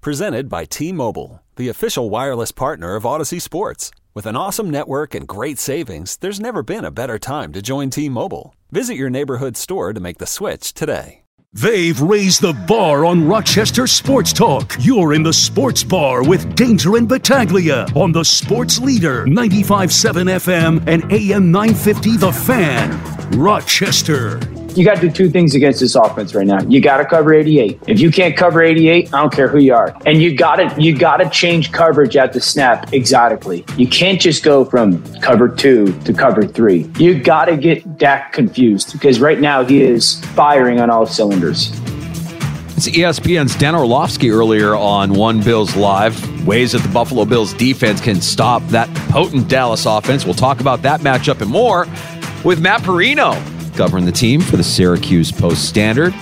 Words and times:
Presented 0.00 0.48
by 0.48 0.64
T 0.64 0.92
Mobile, 0.92 1.42
the 1.56 1.68
official 1.68 2.08
wireless 2.08 2.52
partner 2.52 2.94
of 2.94 3.02
Audacy 3.02 3.40
Sports. 3.42 3.90
With 4.14 4.26
an 4.26 4.36
awesome 4.36 4.70
network 4.70 5.12
and 5.12 5.26
great 5.26 5.58
savings, 5.58 6.16
there's 6.18 6.38
never 6.40 6.62
been 6.62 6.84
a 6.84 6.92
better 6.92 7.18
time 7.18 7.52
to 7.52 7.60
join 7.60 7.90
T 7.90 8.08
Mobile. 8.08 8.54
Visit 8.70 8.94
your 8.94 9.10
neighborhood 9.10 9.56
store 9.56 9.92
to 9.92 9.98
make 10.00 10.18
the 10.18 10.26
switch 10.26 10.72
today. 10.72 11.22
They've 11.52 12.00
raised 12.00 12.42
the 12.42 12.52
bar 12.52 13.04
on 13.04 13.26
Rochester 13.26 13.88
Sports 13.88 14.32
Talk. 14.32 14.76
You're 14.78 15.14
in 15.14 15.24
the 15.24 15.32
sports 15.32 15.82
bar 15.82 16.22
with 16.22 16.54
Danger 16.54 16.96
and 16.96 17.08
Battaglia 17.08 17.86
on 17.96 18.12
the 18.12 18.24
Sports 18.24 18.78
Leader 18.78 19.24
95.7 19.26 20.30
FM 20.30 20.86
and 20.86 21.10
AM 21.12 21.50
950 21.50 22.18
The 22.18 22.32
Fan. 22.32 23.30
Rochester. 23.32 24.38
You 24.78 24.84
got 24.84 24.94
to 24.94 25.00
do 25.00 25.10
two 25.10 25.28
things 25.28 25.56
against 25.56 25.80
this 25.80 25.96
offense 25.96 26.36
right 26.36 26.46
now. 26.46 26.60
You 26.62 26.80
got 26.80 26.98
to 26.98 27.04
cover 27.04 27.34
88. 27.34 27.80
If 27.88 27.98
you 27.98 28.12
can't 28.12 28.36
cover 28.36 28.62
88, 28.62 29.12
I 29.12 29.20
don't 29.20 29.32
care 29.32 29.48
who 29.48 29.58
you 29.58 29.74
are. 29.74 29.92
And 30.06 30.22
you 30.22 30.36
got 30.36 30.56
to 30.56 30.80
you 30.80 30.96
got 30.96 31.16
to 31.16 31.28
change 31.30 31.72
coverage 31.72 32.16
at 32.16 32.32
the 32.32 32.40
snap 32.40 32.92
exotically. 32.92 33.64
You 33.76 33.88
can't 33.88 34.20
just 34.20 34.44
go 34.44 34.64
from 34.64 35.02
cover 35.16 35.48
2 35.48 35.98
to 36.02 36.12
cover 36.12 36.46
3. 36.46 36.92
You 36.96 37.20
got 37.20 37.46
to 37.46 37.56
get 37.56 37.98
Dak 37.98 38.32
confused 38.32 38.92
because 38.92 39.18
right 39.18 39.40
now 39.40 39.64
he 39.64 39.82
is 39.82 40.20
firing 40.26 40.78
on 40.78 40.90
all 40.90 41.06
cylinders. 41.06 41.72
It's 42.76 42.88
ESPN's 42.88 43.56
Dan 43.56 43.74
Orlovsky 43.74 44.30
earlier 44.30 44.76
on 44.76 45.12
One 45.12 45.42
Bills 45.42 45.74
Live. 45.74 46.46
Ways 46.46 46.70
that 46.70 46.82
the 46.82 46.88
Buffalo 46.90 47.24
Bills 47.24 47.52
defense 47.52 48.00
can 48.00 48.20
stop 48.20 48.62
that 48.68 48.88
potent 49.10 49.48
Dallas 49.48 49.86
offense. 49.86 50.24
We'll 50.24 50.34
talk 50.34 50.60
about 50.60 50.82
that 50.82 51.00
matchup 51.00 51.40
and 51.40 51.50
more 51.50 51.88
with 52.44 52.60
Matt 52.60 52.84
Parrino 52.84 53.34
covering 53.78 54.04
the 54.04 54.10
team 54.10 54.40
for 54.40 54.56
the 54.56 54.64
Syracuse 54.64 55.30
Post 55.30 55.68
Standard. 55.68 56.12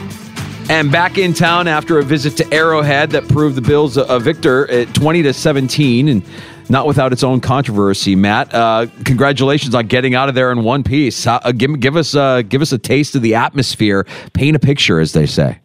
And 0.69 0.93
back 0.93 1.17
in 1.17 1.33
town 1.33 1.69
after 1.69 1.99
a 1.99 2.03
visit 2.03 2.37
to 2.37 2.55
Arrowhead 2.55 3.13
that 3.13 3.27
proved 3.29 3.57
the 3.57 3.63
Bills 3.63 3.97
a, 3.97 4.03
a 4.03 4.21
victor 4.21 4.71
at 4.71 4.95
20 4.95 5.23
to 5.23 5.33
17 5.33 6.09
and 6.09 6.23
not 6.69 6.87
without 6.87 7.15
its 7.15 7.23
own 7.23 7.41
controversy. 7.41 8.15
Matt, 8.15 8.53
uh, 8.53 8.89
congratulations 9.07 9.75
on 9.75 9.87
getting 9.87 10.15
out 10.15 10.29
of 10.29 10.35
there 10.35 10.53
in 10.53 10.65
one 10.65 10.83
piece. 10.83 11.27
Uh, 11.27 11.39
give, 11.57 11.81
give 11.81 11.97
us 11.97 12.15
uh, 12.15 12.43
give 12.43 12.61
us 12.61 12.73
a 12.73 12.79
taste 12.79 13.17
of 13.17 13.23
the 13.23 13.35
atmosphere. 13.35 14.05
Paint 14.35 14.55
a 14.55 14.59
picture, 14.59 15.01
as 15.01 15.15
they 15.15 15.25
say. 15.25 15.59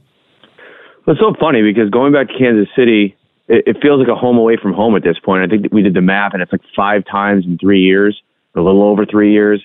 Well, 1.05 1.17
it's 1.17 1.19
so 1.19 1.35
funny 1.41 1.61
because 1.61 1.89
going 1.89 2.13
back 2.13 2.29
to 2.29 2.37
Kansas 2.37 2.69
City, 2.73 3.17
it, 3.49 3.67
it 3.67 3.77
feels 3.81 3.99
like 3.99 4.07
a 4.07 4.15
home 4.15 4.37
away 4.37 4.55
from 4.55 4.71
home 4.71 4.95
at 4.95 5.03
this 5.03 5.19
point. 5.19 5.43
I 5.43 5.47
think 5.47 5.73
we 5.73 5.81
did 5.81 5.93
the 5.93 6.01
math, 6.01 6.31
and 6.31 6.41
it's 6.41 6.53
like 6.53 6.61
five 6.73 7.03
times 7.03 7.43
in 7.45 7.57
three 7.57 7.81
years, 7.81 8.21
a 8.55 8.61
little 8.61 8.81
over 8.81 9.05
three 9.05 9.33
years. 9.33 9.61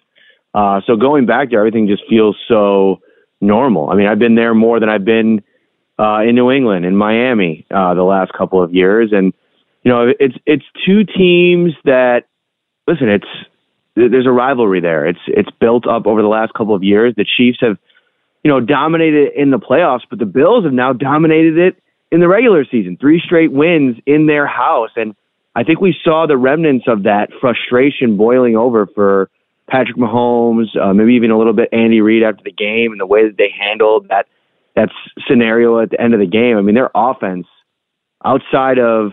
Uh, 0.57 0.81
so 0.87 0.97
going 0.97 1.27
back 1.27 1.51
there, 1.51 1.59
everything 1.59 1.87
just 1.87 2.03
feels 2.09 2.35
so 2.49 3.03
normal. 3.43 3.91
I 3.91 3.95
mean, 3.95 4.07
I've 4.07 4.19
been 4.19 4.37
there 4.37 4.55
more 4.55 4.81
than 4.81 4.89
I've 4.89 5.05
been 5.05 5.43
uh, 5.99 6.23
in 6.27 6.35
New 6.35 6.51
England, 6.51 6.87
in 6.87 6.97
Miami, 6.97 7.67
uh, 7.71 7.93
the 7.93 8.03
last 8.03 8.33
couple 8.33 8.63
of 8.63 8.75
years, 8.75 9.11
and 9.13 9.35
you 9.85 9.93
know, 9.93 10.13
it's 10.19 10.35
it's 10.47 10.65
two 10.85 11.05
teams 11.05 11.73
that 11.85 12.25
listen. 12.89 13.09
It's 13.11 13.29
there's 13.95 14.27
a 14.27 14.33
rivalry 14.33 14.81
there. 14.81 15.07
It's 15.07 15.21
it's 15.29 15.51
built 15.61 15.87
up 15.87 16.07
over 16.07 16.23
the 16.23 16.29
last 16.29 16.55
couple 16.55 16.75
of 16.75 16.83
years. 16.83 17.15
The 17.17 17.27
Chiefs 17.37 17.59
have, 17.61 17.77
you 18.43 18.51
know, 18.51 18.61
dominated 18.61 19.33
in 19.37 19.51
the 19.51 19.59
playoffs, 19.59 20.03
but 20.09 20.19
the 20.19 20.27
Bills 20.27 20.65
have 20.65 20.73
now 20.73 20.93
dominated 20.93 21.59
it 21.59 21.83
in 22.11 22.21
the 22.21 22.29
regular 22.29 22.65
season. 22.65 22.97
Three 22.99 23.21
straight 23.25 23.53
wins 23.53 23.97
in 24.07 24.27
their 24.27 24.47
house, 24.47 24.91
and 24.97 25.15
I 25.55 25.65
think 25.65 25.81
we 25.81 25.95
saw 26.03 26.27
the 26.27 26.37
remnants 26.37 26.87
of 26.89 27.03
that 27.05 27.29
frustration 27.41 28.17
boiling 28.17 28.57
over 28.57 28.87
for 28.87 29.31
Patrick 29.69 29.97
Mahomes, 29.97 30.77
uh, 30.81 30.93
maybe 30.93 31.15
even 31.15 31.31
a 31.31 31.39
little 31.39 31.53
bit 31.53 31.69
Andy 31.73 32.01
Reid 32.01 32.23
after 32.23 32.43
the 32.45 32.53
game 32.53 32.93
and 32.93 33.01
the 33.01 33.07
way 33.07 33.27
that 33.27 33.37
they 33.37 33.51
handled 33.51 34.09
that 34.09 34.27
that 34.77 34.91
scenario 35.27 35.81
at 35.81 35.91
the 35.91 36.01
end 36.01 36.13
of 36.15 36.21
the 36.21 36.27
game. 36.27 36.57
I 36.59 36.61
mean, 36.61 36.75
their 36.75 36.91
offense 36.95 37.47
outside 38.25 38.79
of 38.79 39.13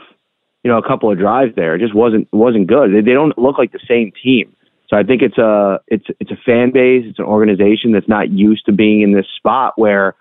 you 0.63 0.71
know 0.71 0.77
a 0.77 0.87
couple 0.87 1.11
of 1.11 1.17
drives 1.17 1.55
there 1.55 1.77
just 1.77 1.95
wasn't 1.95 2.27
wasn't 2.31 2.67
good. 2.67 2.93
They, 2.93 3.01
they 3.01 3.13
don't 3.13 3.37
look 3.37 3.57
like 3.57 3.71
the 3.71 3.79
same 3.87 4.11
team. 4.23 4.55
So 4.89 4.97
I 4.97 5.03
think 5.03 5.21
it's 5.21 5.37
a 5.37 5.79
it's 5.87 6.05
it's 6.19 6.31
a 6.31 6.37
fan 6.45 6.71
base, 6.71 7.05
it's 7.07 7.19
an 7.19 7.25
organization 7.25 7.93
that's 7.93 8.07
not 8.07 8.29
used 8.29 8.65
to 8.67 8.71
being 8.71 9.01
in 9.01 9.13
this 9.13 9.25
spot 9.37 9.73
where 9.75 10.15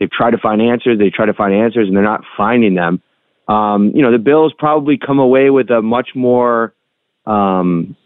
they've 0.00 0.10
tried 0.10 0.32
to 0.32 0.38
find 0.38 0.60
answers, 0.60 0.98
they 0.98 1.10
try 1.10 1.26
to 1.26 1.34
find 1.34 1.54
answers, 1.54 1.86
and 1.86 1.96
they're 1.96 2.02
not 2.02 2.22
finding 2.36 2.74
them. 2.74 3.00
Um, 3.48 3.92
you 3.94 4.02
know, 4.02 4.10
the 4.10 4.18
Bills 4.18 4.52
probably 4.58 4.98
come 4.98 5.20
away 5.20 5.50
with 5.50 5.70
a 5.70 5.80
much 5.80 6.08
more 6.16 6.74
um, 7.26 7.96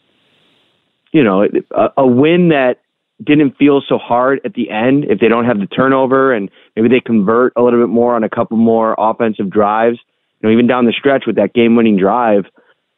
you 1.13 1.25
know, 1.25 1.47
a, 1.73 1.89
a 1.97 2.07
win 2.07 2.49
that 2.49 2.81
didn't 3.23 3.57
feel 3.57 3.83
so 3.87 3.99
hard 3.99 4.41
at 4.45 4.55
the 4.55 4.71
end 4.71 5.05
if 5.05 5.21
they 5.21 5.29
don't 5.29 5.45
have 5.45 5.59
the 5.59 5.67
turnover 5.67 6.33
and 6.33 6.51
maybe 6.75 6.89
they 6.89 7.01
convert 7.01 7.53
a 7.57 7.63
little 7.63 7.81
bit 7.81 7.89
more 7.89 8.15
on 8.15 8.25
a 8.25 8.31
couple 8.31 8.57
more 8.57 8.95
offensive 8.99 9.51
drives. 9.51 9.99
You 10.41 10.49
know, 10.49 10.53
even 10.53 10.67
down 10.67 10.87
the 10.87 10.93
stretch 10.93 11.25
with 11.27 11.37
that 11.37 11.53
game 11.53 11.77
winning 11.77 11.99
drive, 11.99 12.47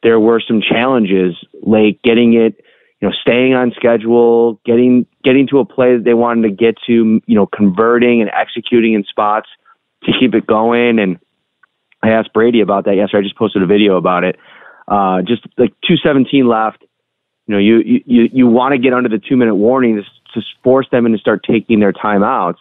there 0.03 0.21
were 0.21 0.41
some 0.41 0.61
challenges 0.61 1.35
like 1.63 2.01
getting 2.03 2.35
it, 2.35 2.57
you 3.01 3.09
know, 3.09 3.15
staying 3.21 3.55
on 3.55 3.73
schedule, 3.75 4.61
getting 4.65 5.07
getting 5.25 5.49
to 5.49 5.59
a 5.59 5.65
play 5.65 5.97
that 5.97 6.05
they 6.05 6.15
wanted 6.15 6.49
to 6.49 6.55
get 6.55 6.77
to, 6.87 7.21
you 7.27 7.35
know, 7.35 7.47
converting 7.47 8.21
and 8.21 8.31
executing 8.31 8.95
in 8.95 9.05
spots 9.05 9.49
to 10.05 10.13
keep 10.19 10.35
it 10.35 10.47
going. 10.47 11.01
And 11.01 11.19
I 12.03 12.11
asked 12.11 12.33
Brady 12.33 12.61
about 12.61 12.85
that 12.85 12.95
yesterday. 12.95 13.21
I 13.21 13.23
just 13.23 13.37
posted 13.37 13.63
a 13.63 13.67
video 13.67 13.97
about 13.97 14.23
it. 14.23 14.37
Uh, 14.87 15.23
just 15.23 15.43
like 15.59 15.71
217 15.87 16.47
left 16.47 16.85
you 17.47 17.55
know, 17.55 17.59
you 17.59 18.03
you 18.07 18.29
you 18.33 18.47
want 18.47 18.73
to 18.73 18.79
get 18.79 18.93
under 18.93 19.09
the 19.09 19.19
two 19.19 19.37
minute 19.37 19.55
warning 19.55 19.97
to, 20.35 20.43
force 20.63 20.87
them 20.91 21.11
to 21.11 21.19
start 21.19 21.45
taking 21.47 21.81
their 21.81 21.93
timeouts. 21.93 22.57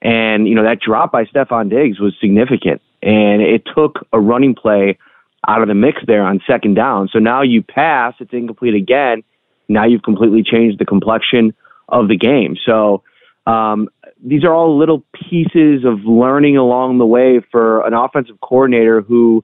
And 0.00 0.46
you 0.46 0.54
know 0.54 0.62
that 0.62 0.80
drop 0.80 1.10
by 1.10 1.24
Stefon 1.24 1.70
Diggs 1.70 1.98
was 1.98 2.14
significant, 2.20 2.80
and 3.02 3.42
it 3.42 3.62
took 3.74 4.06
a 4.12 4.20
running 4.20 4.54
play 4.54 4.98
out 5.46 5.62
of 5.62 5.68
the 5.68 5.74
mix 5.74 6.00
there 6.06 6.22
on 6.22 6.40
second 6.46 6.74
down. 6.74 7.08
So 7.12 7.18
now 7.18 7.42
you 7.42 7.62
pass, 7.62 8.14
it's 8.20 8.32
incomplete 8.32 8.74
again. 8.74 9.22
Now 9.68 9.86
you've 9.86 10.02
completely 10.02 10.42
changed 10.42 10.78
the 10.78 10.84
complexion 10.84 11.54
of 11.88 12.08
the 12.08 12.16
game. 12.16 12.56
So 12.64 13.02
um, 13.46 13.88
these 14.22 14.44
are 14.44 14.52
all 14.52 14.78
little 14.78 15.04
pieces 15.14 15.84
of 15.84 16.04
learning 16.04 16.56
along 16.56 16.98
the 16.98 17.06
way 17.06 17.40
for 17.50 17.86
an 17.86 17.94
offensive 17.94 18.40
coordinator 18.40 19.00
who 19.00 19.42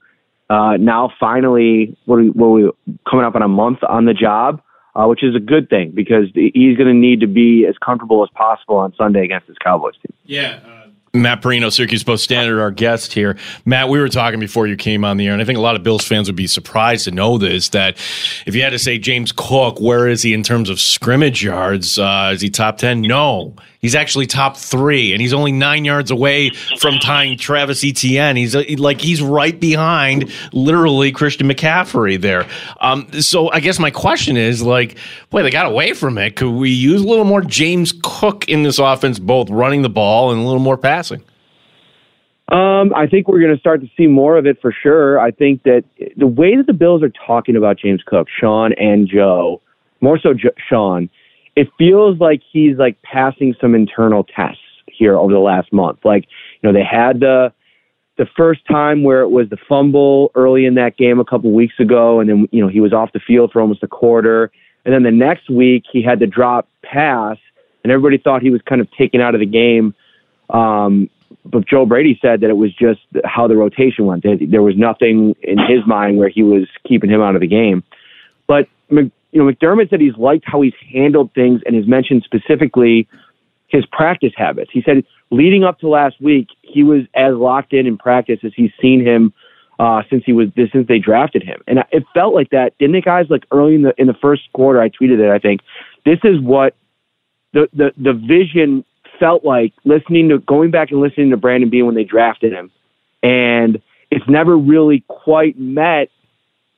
uh, 0.51 0.77
now 0.77 1.11
finally, 1.19 1.97
what 2.05 2.17
are, 2.17 2.25
what 2.25 2.47
are 2.47 2.51
we 2.51 2.71
coming 3.09 3.25
up 3.25 3.35
on 3.35 3.43
a 3.43 3.49
month 3.49 3.79
on 3.89 4.05
the 4.05 4.15
job? 4.15 4.61
Uh, 4.95 5.07
which 5.07 5.23
is 5.23 5.35
a 5.35 5.41
good 5.41 5.69
thing 5.69 5.91
because 5.93 6.27
he's 6.35 6.77
going 6.77 6.89
to 6.89 6.95
need 6.95 7.21
to 7.21 7.27
be 7.27 7.67
as 7.67 7.77
comfortable 7.79 8.23
as 8.23 8.31
possible 8.35 8.77
on 8.77 8.95
Sunday 8.97 9.25
against 9.25 9.49
his 9.49 9.57
Cowboys 9.59 9.95
team. 9.95 10.15
Yeah. 10.25 10.61
Uh, 10.65 10.85
Matt 11.15 11.43
Parrino, 11.43 11.71
Syracuse 11.71 12.03
Post 12.03 12.25
Standard, 12.25 12.61
our 12.61 12.73
guest 12.73 13.13
here. 13.13 13.37
Matt, 13.65 13.89
we 13.89 14.01
were 14.01 14.09
talking 14.09 14.41
before 14.41 14.67
you 14.67 14.75
came 14.77 15.05
on 15.05 15.17
the 15.17 15.29
air, 15.29 15.33
and 15.33 15.41
I 15.41 15.45
think 15.45 15.57
a 15.57 15.63
lot 15.63 15.77
of 15.77 15.85
Bills 15.85 16.05
fans 16.05 16.29
would 16.29 16.35
be 16.35 16.49
surprised 16.49 17.05
to 17.05 17.13
know 17.13 17.39
this 17.39 17.69
that 17.69 17.97
if 18.47 18.55
you 18.57 18.63
had 18.63 18.71
to 18.71 18.81
say 18.81 18.99
James 18.99 19.31
Cook, 19.31 19.81
where 19.81 20.09
is 20.09 20.23
he 20.23 20.35
in 20.35 20.43
terms 20.43 20.69
of 20.69 20.81
scrimmage 20.81 21.45
yards? 21.45 22.01
Uh, 22.01 22.33
is 22.35 22.41
he 22.41 22.51
top 22.51 22.79
10? 22.79 23.03
No. 23.03 23.55
He's 23.85 23.95
actually 23.95 24.25
top 24.25 24.57
three, 24.57 25.13
and 25.13 25.21
he's 25.21 25.35
only 25.35 25.53
nine 25.53 25.85
yards 25.85 26.11
away 26.11 26.49
from 26.79 26.99
tying 27.01 27.37
Travis 27.37 27.85
Etienne. 27.85 28.35
He's 28.35 28.57
uh, 28.57 28.65
like 28.79 28.99
he's 28.99 29.21
right 29.21 29.61
behind, 29.61 30.33
literally 30.55 31.13
Christian 31.13 31.47
McCaffrey 31.47 32.19
there. 32.19 32.49
Um, 32.81 33.07
so 33.21 33.51
I 33.51 33.61
guess 33.61 33.79
my 33.79 33.91
question 33.91 34.39
is 34.39 34.63
like, 34.63 34.97
boy, 35.29 35.43
they 35.43 35.51
got 35.51 35.67
away 35.67 35.93
from 35.93 36.17
it. 36.17 36.35
Could 36.35 36.53
we 36.53 36.71
use 36.71 37.03
a 37.03 37.07
little 37.07 37.27
more 37.27 37.43
James 37.43 37.93
Cook 38.03 38.49
in 38.49 38.63
this 38.63 38.79
offense, 38.79 39.19
both 39.19 39.51
running 39.51 39.83
the 39.83 39.91
ball 39.91 40.31
and 40.33 40.41
a 40.41 40.45
little 40.45 40.61
more 40.63 40.79
passing? 40.79 41.23
Um, 42.49 42.91
I 42.95 43.07
think 43.07 43.29
we're 43.29 43.41
going 43.41 43.53
to 43.55 43.61
start 43.61 43.83
to 43.83 43.91
see 43.99 44.07
more 44.07 44.39
of 44.39 44.47
it 44.47 44.63
for 44.63 44.73
sure. 44.73 45.21
I 45.21 45.31
think 45.31 45.65
that 45.65 45.85
the 46.17 46.27
way 46.27 46.57
that 46.57 46.67
the 46.67 46.73
Bills 46.73 47.03
are 47.03 47.13
talking 47.27 47.55
about 47.55 47.79
James 47.81 48.03
Cook, 48.07 48.29
Sean 48.41 48.73
and 48.79 49.07
Joe, 49.07 49.61
more 50.01 50.19
so 50.19 50.33
jo- 50.33 50.55
Sean, 50.71 51.11
it 51.57 51.69
feels 51.79 52.19
like 52.19 52.43
he's 52.51 52.77
like 52.77 53.01
passing 53.03 53.55
some 53.61 53.75
internal 53.75 54.25
tests 54.25 54.61
here 54.87 55.17
over 55.17 55.33
the 55.33 55.39
last 55.39 55.73
month. 55.73 55.99
Like, 56.05 56.27
you 56.63 56.69
know, 56.69 56.73
they 56.73 56.85
had 56.85 57.21
the 57.21 57.53
the 58.17 58.27
first 58.37 58.65
time 58.67 59.03
where 59.03 59.23
it 59.23 59.31
was 59.31 59.49
the 59.49 59.57
fumble 59.69 60.31
early 60.37 60.67
in 60.67 60.75
that 60.75 60.97
game 60.97 61.19
a 61.19 61.25
couple 61.25 61.51
weeks 61.53 61.75
ago, 61.81 62.21
and 62.21 62.31
then 62.31 62.49
you 62.53 62.63
know 62.63 62.69
he 62.69 62.81
was 62.81 62.93
off 62.93 63.13
the 63.13 63.21
field 63.21 63.53
for 63.53 63.61
almost 63.61 63.83
a 63.83 63.89
quarter, 63.89 64.51
and 64.85 64.95
then 64.95 65.03
the 65.03 65.11
next 65.11 65.51
week 65.51 65.85
he 65.91 66.03
had 66.03 66.21
the 66.21 66.27
drop 66.27 66.69
pass, 66.83 67.39
and 67.83 67.93
everybody 67.93 68.19
thought 68.19 68.43
he 68.43 68.51
was 68.51 68.63
kind 68.63 68.81
of 68.81 68.91
taken 68.93 69.21
out 69.21 69.35
of 69.35 69.41
the 69.41 69.47
game 69.47 69.95
um, 70.51 71.11
but 71.45 71.67
Joe 71.67 71.87
Brady 71.87 72.19
said 72.23 72.41
that 72.41 72.51
it 72.51 72.57
was 72.57 72.73
just 72.75 73.01
how 73.25 73.47
the 73.47 73.57
rotation 73.57 74.07
went. 74.07 74.25
There 74.25 74.63
was 74.63 74.77
nothing 74.77 75.35
in 75.43 75.59
his 75.59 75.87
mind 75.87 76.19
where 76.19 76.29
he 76.29 76.43
was 76.43 76.67
keeping 76.87 77.11
him 77.11 77.21
out 77.21 77.35
of 77.35 77.41
the 77.41 77.47
game. 77.47 77.83
But 78.47 78.69
you 79.35 79.43
know, 79.43 79.53
McDermott 79.53 79.91
said 79.91 80.01
he's 80.01 80.17
liked 80.17 80.45
how 80.47 80.63
he's 80.63 80.73
handled 80.93 81.35
things 81.35 81.61
and 81.67 81.75
has 81.75 81.87
mentioned 81.87 82.23
specifically 82.25 83.09
his 83.67 83.85
practice 83.87 84.33
habits. 84.37 84.71
He 84.73 84.81
said 84.83 85.05
leading 85.31 85.65
up 85.65 85.81
to 85.81 85.89
last 85.89 86.21
week, 86.21 86.49
he 86.63 86.85
was 86.85 87.03
as 87.15 87.35
locked 87.35 87.73
in 87.73 87.87
in 87.87 87.99
practice 87.99 88.39
as 88.45 88.53
he's 88.55 88.71
seen 88.81 89.05
him 89.05 89.33
uh, 89.81 90.03
since 90.09 90.23
he 90.25 90.33
was 90.33 90.49
since 90.55 90.87
they 90.87 91.01
drafted 91.01 91.43
him, 91.43 91.61
and 91.67 91.81
it 91.91 92.05
felt 92.15 92.33
like 92.33 92.51
that, 92.51 92.79
didn't 92.79 92.95
it, 92.95 93.05
guys? 93.05 93.27
Like 93.29 93.45
early 93.51 93.75
in 93.75 93.83
the 93.83 93.93
in 93.99 94.07
the 94.07 94.15
first 94.15 94.43
quarter, 94.53 94.81
I 94.81 94.89
tweeted 94.89 95.19
it. 95.19 95.29
I 95.29 95.41
think 95.41 95.63
this 96.07 96.21
is 96.23 96.41
what 96.41 96.77
the 97.53 97.69
the 97.73 97.91
the 97.99 98.13
vision 98.13 98.85
felt 99.19 99.45
like 99.45 99.73
listening 99.85 100.29
to 100.29 100.39
going 100.39 100.71
back 100.71 100.93
and 100.93 101.01
listening 101.01 101.31
to 101.31 101.37
Brandon 101.37 101.71
Beane 101.71 101.87
when 101.87 101.97
they 101.97 102.05
drafted 102.05 102.53
him, 102.53 102.71
and 103.25 103.83
it's 104.13 104.29
never 104.29 104.57
really 104.57 105.05
quite 105.09 105.59
met 105.59 106.09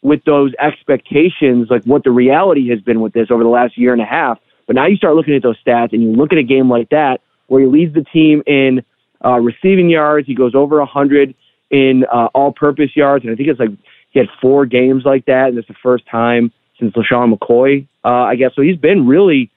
with 0.03 0.25
those 0.25 0.53
expectations, 0.61 1.69
like 1.71 1.85
what 1.85 2.05
the 2.05 2.11
reality 2.11 2.69
has 2.71 2.81
been 2.81 3.01
with 3.01 3.13
this 3.13 3.31
over 3.31 3.43
the 3.43 3.49
last 3.49 3.77
year 3.77 3.93
and 3.93 4.03
a 4.03 4.07
half. 4.07 4.39
But 4.67 4.77
now 4.77 4.87
you 4.87 4.97
start 4.97 5.15
looking 5.15 5.35
at 5.35 5.43
those 5.43 5.57
stats, 5.65 5.93
and 5.93 6.03
you 6.03 6.13
look 6.13 6.33
at 6.33 6.39
a 6.39 6.43
game 6.43 6.69
like 6.69 6.91
that 6.91 7.21
where 7.47 7.61
he 7.61 7.67
leads 7.67 7.95
the 7.95 8.03
team 8.03 8.43
in 8.47 8.85
uh, 9.25 9.39
receiving 9.39 9.89
yards, 9.89 10.27
he 10.27 10.35
goes 10.35 10.55
over 10.55 10.79
100 10.79 11.35
in 11.71 12.05
uh, 12.13 12.29
all-purpose 12.35 12.95
yards, 12.95 13.25
and 13.25 13.33
I 13.33 13.37
think 13.37 13.49
it's 13.49 13.61
like 13.61 13.71
he 14.11 14.19
had 14.19 14.29
four 14.41 14.67
games 14.67 15.05
like 15.05 15.27
that, 15.27 15.49
and 15.49 15.59
it's 15.59 15.69
the 15.69 15.75
first 15.83 16.07
time 16.07 16.53
since 16.79 16.95
LeSean 16.95 17.35
McCoy, 17.35 17.87
uh, 18.05 18.09
I 18.09 18.37
guess. 18.37 18.53
So 18.55 18.63
he's 18.63 18.77
been 18.77 19.07
really 19.07 19.51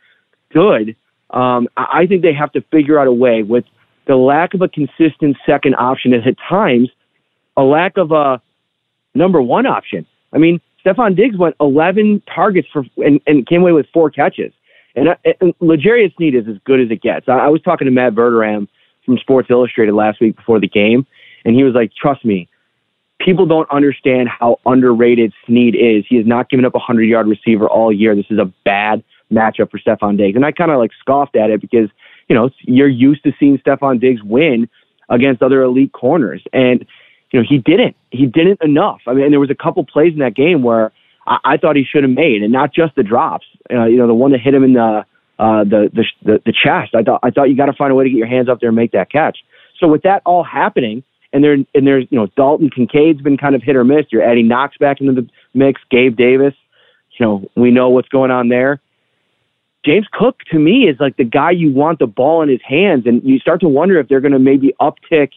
good. 0.51 0.95
Um, 1.29 1.67
I 1.77 2.07
think 2.07 2.23
they 2.23 2.33
have 2.33 2.51
to 2.53 2.61
figure 2.71 2.99
out 2.99 3.07
a 3.07 3.11
way 3.11 3.43
with 3.43 3.65
the 4.07 4.15
lack 4.15 4.53
of 4.53 4.61
a 4.61 4.67
consistent 4.67 5.37
second 5.45 5.75
option, 5.75 6.13
and 6.13 6.25
at 6.25 6.35
times 6.49 6.89
a 7.55 7.61
lack 7.61 7.97
of 7.97 8.11
a 8.11 8.41
number 9.13 9.41
one 9.41 9.65
option. 9.65 10.05
I 10.33 10.37
mean, 10.37 10.61
Stefon 10.85 11.15
Diggs 11.15 11.37
went 11.37 11.55
11 11.59 12.23
targets 12.33 12.67
for 12.71 12.83
and, 12.97 13.19
and 13.27 13.47
came 13.47 13.61
away 13.61 13.73
with 13.73 13.87
four 13.93 14.09
catches. 14.09 14.53
And, 14.95 15.09
uh, 15.09 15.15
and 15.41 15.53
L'Jarius 15.59 16.15
Sneed 16.15 16.35
is 16.35 16.47
as 16.47 16.57
good 16.65 16.81
as 16.81 16.89
it 16.89 17.01
gets. 17.01 17.27
I, 17.29 17.33
I 17.33 17.47
was 17.47 17.61
talking 17.61 17.85
to 17.85 17.91
Matt 17.91 18.13
Verderame 18.13 18.67
from 19.05 19.17
Sports 19.17 19.49
Illustrated 19.49 19.93
last 19.93 20.19
week 20.19 20.35
before 20.35 20.59
the 20.59 20.67
game, 20.67 21.05
and 21.45 21.55
he 21.55 21.63
was 21.63 21.73
like, 21.73 21.91
"Trust 21.93 22.25
me, 22.25 22.47
people 23.19 23.45
don't 23.45 23.69
understand 23.71 24.29
how 24.29 24.59
underrated 24.65 25.33
Sneed 25.45 25.75
is. 25.75 26.05
He 26.07 26.17
has 26.17 26.25
not 26.25 26.49
given 26.49 26.65
up 26.65 26.75
a 26.75 26.79
hundred 26.79 27.03
yard 27.03 27.27
receiver 27.27 27.67
all 27.67 27.91
year. 27.91 28.15
This 28.15 28.25
is 28.29 28.39
a 28.39 28.51
bad 28.65 29.03
matchup 29.31 29.71
for 29.71 29.79
Stefon 29.79 30.17
Diggs." 30.17 30.35
And 30.35 30.45
I 30.45 30.51
kind 30.51 30.71
of 30.71 30.77
like 30.77 30.91
scoffed 30.99 31.35
at 31.35 31.49
it 31.49 31.61
because 31.61 31.89
you 32.27 32.35
know 32.35 32.49
you're 32.61 32.87
used 32.87 33.23
to 33.23 33.33
seeing 33.39 33.57
Stefon 33.59 33.99
Diggs 33.99 34.23
win 34.23 34.67
against 35.09 35.41
other 35.41 35.61
elite 35.61 35.91
corners, 35.91 36.43
and 36.53 36.85
you 37.31 37.39
know 37.39 37.45
he 37.47 37.57
didn't. 37.57 37.95
He 38.11 38.25
didn't 38.25 38.61
enough. 38.61 39.01
I 39.07 39.13
mean, 39.13 39.31
there 39.31 39.39
was 39.39 39.51
a 39.51 39.55
couple 39.55 39.83
plays 39.85 40.13
in 40.13 40.19
that 40.19 40.35
game 40.35 40.63
where 40.63 40.91
I, 41.27 41.37
I 41.43 41.57
thought 41.57 41.75
he 41.75 41.83
should 41.83 42.03
have 42.03 42.11
made, 42.11 42.41
and 42.43 42.51
not 42.51 42.73
just 42.73 42.95
the 42.95 43.03
drops. 43.03 43.45
Uh, 43.71 43.85
you 43.85 43.97
know, 43.97 44.07
the 44.07 44.13
one 44.13 44.31
that 44.31 44.41
hit 44.41 44.53
him 44.53 44.63
in 44.63 44.73
the 44.73 45.05
uh, 45.39 45.63
the, 45.63 45.89
the 45.93 46.03
the 46.23 46.41
the 46.45 46.53
chest. 46.53 46.95
I 46.95 47.03
thought 47.03 47.21
I 47.23 47.29
thought 47.29 47.49
you 47.49 47.55
got 47.55 47.67
to 47.67 47.73
find 47.73 47.91
a 47.91 47.95
way 47.95 48.03
to 48.03 48.09
get 48.09 48.17
your 48.17 48.27
hands 48.27 48.49
up 48.49 48.59
there 48.59 48.69
and 48.69 48.75
make 48.75 48.91
that 48.91 49.11
catch. 49.11 49.39
So 49.79 49.87
with 49.87 50.03
that 50.03 50.21
all 50.25 50.43
happening, 50.43 51.03
and 51.31 51.43
there 51.43 51.53
and 51.53 51.87
there's 51.87 52.05
you 52.09 52.17
know 52.17 52.27
Dalton 52.35 52.69
Kincaid's 52.69 53.21
been 53.21 53.37
kind 53.37 53.55
of 53.55 53.63
hit 53.63 53.75
or 53.75 53.83
miss. 53.83 54.05
You're 54.11 54.23
adding 54.23 54.47
Knox 54.47 54.77
back 54.77 54.99
into 54.99 55.13
the 55.13 55.27
mix. 55.53 55.81
Gabe 55.89 56.17
Davis, 56.17 56.53
you 57.17 57.25
know 57.25 57.49
we 57.55 57.71
know 57.71 57.89
what's 57.89 58.09
going 58.09 58.31
on 58.31 58.49
there. 58.49 58.81
James 59.85 60.07
Cook 60.11 60.39
to 60.51 60.59
me 60.59 60.89
is 60.89 60.97
like 60.99 61.15
the 61.15 61.23
guy 61.23 61.51
you 61.51 61.71
want 61.71 61.99
the 61.99 62.07
ball 62.07 62.41
in 62.41 62.49
his 62.49 62.61
hands, 62.67 63.03
and 63.05 63.23
you 63.23 63.39
start 63.39 63.61
to 63.61 63.69
wonder 63.69 63.97
if 63.99 64.09
they're 64.09 64.19
going 64.19 64.33
to 64.33 64.39
maybe 64.39 64.73
uptick. 64.81 65.29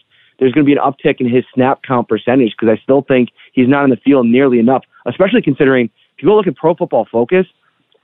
There's 0.43 0.51
going 0.51 0.65
to 0.65 0.69
be 0.69 0.77
an 0.77 0.83
uptick 0.83 1.21
in 1.21 1.33
his 1.33 1.45
snap 1.53 1.83
count 1.83 2.09
percentage 2.09 2.51
because 2.51 2.77
I 2.77 2.83
still 2.83 3.01
think 3.01 3.29
he's 3.53 3.69
not 3.69 3.85
in 3.85 3.91
the 3.91 3.95
field 3.95 4.27
nearly 4.27 4.59
enough, 4.59 4.83
especially 5.05 5.41
considering 5.41 5.85
if 6.17 6.21
you 6.21 6.27
go 6.27 6.35
look 6.35 6.47
at 6.47 6.57
Pro 6.57 6.75
Football 6.75 7.07
Focus, 7.09 7.45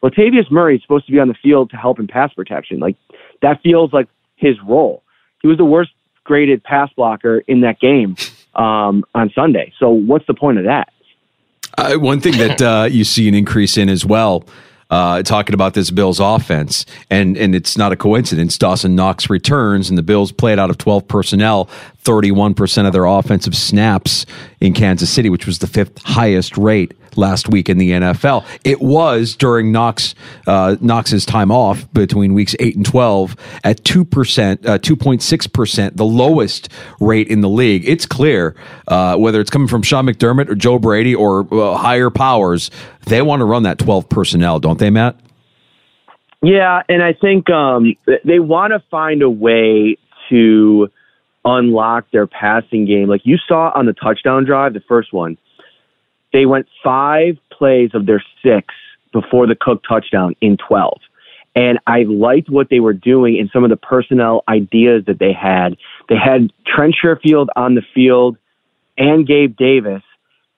Latavius 0.02 0.50
Murray 0.50 0.78
is 0.78 0.82
supposed 0.82 1.06
to 1.08 1.12
be 1.12 1.20
on 1.20 1.28
the 1.28 1.34
field 1.34 1.70
to 1.72 1.76
help 1.76 2.00
in 2.00 2.08
pass 2.08 2.32
protection. 2.32 2.80
Like 2.80 2.96
that 3.42 3.62
feels 3.62 3.92
like 3.92 4.08
his 4.38 4.56
role. 4.66 5.04
He 5.42 5.50
was 5.50 5.58
the 5.58 5.66
worst 5.66 5.92
graded 6.24 6.64
pass 6.64 6.90
blocker 6.96 7.40
in 7.40 7.60
that 7.60 7.82
game 7.82 8.16
um, 8.56 9.04
on 9.14 9.34
Sunday. 9.36 9.74
So 9.78 9.90
what's 9.90 10.26
the 10.26 10.34
point 10.34 10.60
of 10.60 10.64
that? 10.64 10.94
Uh, 11.78 11.96
one 11.96 12.22
thing 12.22 12.38
that 12.38 12.62
uh, 12.62 12.88
you 12.90 13.04
see 13.04 13.28
an 13.28 13.36
increase 13.36 13.76
in 13.76 13.90
as 13.90 14.06
well 14.06 14.46
uh, 14.90 15.22
talking 15.24 15.54
about 15.54 15.74
this 15.74 15.92
Bills 15.92 16.20
offense, 16.20 16.86
and 17.10 17.38
and 17.38 17.54
it's 17.54 17.78
not 17.78 17.92
a 17.92 17.96
coincidence. 17.96 18.58
Dawson 18.58 18.96
Knox 18.96 19.30
returns, 19.30 19.90
and 19.90 19.98
the 19.98 20.04
Bills 20.04 20.32
played 20.32 20.60
out 20.60 20.70
of 20.70 20.78
twelve 20.78 21.08
personnel, 21.08 21.66
thirty 21.98 22.32
one 22.32 22.54
percent 22.54 22.88
of 22.88 22.94
their 22.94 23.06
offensive 23.06 23.56
snaps 23.56 24.26
in 24.60 24.74
Kansas 24.74 25.10
City, 25.10 25.30
which 25.30 25.46
was 25.46 25.60
the 25.60 25.68
fifth 25.68 26.02
highest 26.04 26.58
rate 26.58 26.94
last 27.18 27.50
week 27.50 27.70
in 27.70 27.78
the 27.78 27.92
NFL. 27.92 28.46
It 28.64 28.82
was 28.82 29.36
during 29.36 29.72
Knox 29.72 30.16
uh, 30.48 30.76
Knox's 30.82 31.26
time 31.26 31.52
off 31.52 31.92
between 31.94 32.34
weeks 32.34 32.56
eight 32.60 32.76
and 32.76 32.86
twelve 32.86 33.36
at 33.64 33.84
two 33.84 34.06
percent, 34.06 34.66
uh, 34.66 34.78
two 34.78 34.96
point 34.96 35.22
six 35.22 35.48
percent, 35.48 35.98
the 35.98 36.06
lowest 36.06 36.70
rate 37.00 37.28
in 37.28 37.42
the 37.42 37.50
league. 37.50 37.88
It's 37.88 38.06
clear 38.06 38.56
uh, 38.88 39.16
whether 39.18 39.40
it's 39.42 39.50
coming 39.50 39.68
from 39.68 39.82
Sean 39.82 40.06
McDermott 40.06 40.50
or 40.50 40.56
Joe 40.56 40.80
Brady 40.80 41.16
or 41.16 41.48
uh, 41.54 41.78
higher 41.78 42.10
powers, 42.10 42.72
they 43.06 43.22
want 43.22 43.40
to 43.42 43.46
run 43.46 43.64
that 43.64 43.80
twelve 43.80 44.10
personnel, 44.10 44.60
don't 44.60 44.80
they, 44.80 44.90
Matt? 44.90 45.20
Yeah, 46.42 46.84
and 46.88 47.04
I 47.04 47.14
think 47.14 47.50
um, 47.50 47.96
they 48.24 48.40
want 48.40 48.72
to 48.72 48.82
find 48.90 49.22
a 49.22 49.30
way 49.30 49.98
to 50.30 50.88
unlock 51.44 52.06
their 52.12 52.28
passing 52.28 52.86
game. 52.86 53.08
Like 53.08 53.22
you 53.24 53.38
saw 53.48 53.72
on 53.76 53.86
the 53.86 53.94
touchdown 53.94 54.46
drive, 54.46 54.74
the 54.74 54.82
first 54.88 55.12
one 55.14 55.38
they 56.34 56.46
went 56.46 56.68
five 56.84 57.38
plays 57.52 57.92
of 57.94 58.06
their 58.06 58.24
six 58.44 58.74
before 59.12 59.48
the 59.48 59.56
Cook 59.56 59.84
touchdown 59.88 60.36
in 60.42 60.58
12. 60.58 61.00
And 61.56 61.80
I 61.88 62.04
liked 62.04 62.50
what 62.50 62.70
they 62.70 62.80
were 62.80 62.94
doing 62.94 63.40
and 63.40 63.50
some 63.52 63.64
of 63.64 63.70
the 63.70 63.78
personnel 63.78 64.44
ideas 64.48 65.04
that 65.08 65.20
they 65.20 65.34
had. 65.34 65.78
They 66.08 66.16
had 66.16 66.54
Trent 66.66 66.96
Sherfield 67.02 67.48
on 67.56 67.76
the 67.76 67.82
field 67.94 68.38
and 68.98 69.26
Gabe 69.28 69.58
Davis 69.58 70.04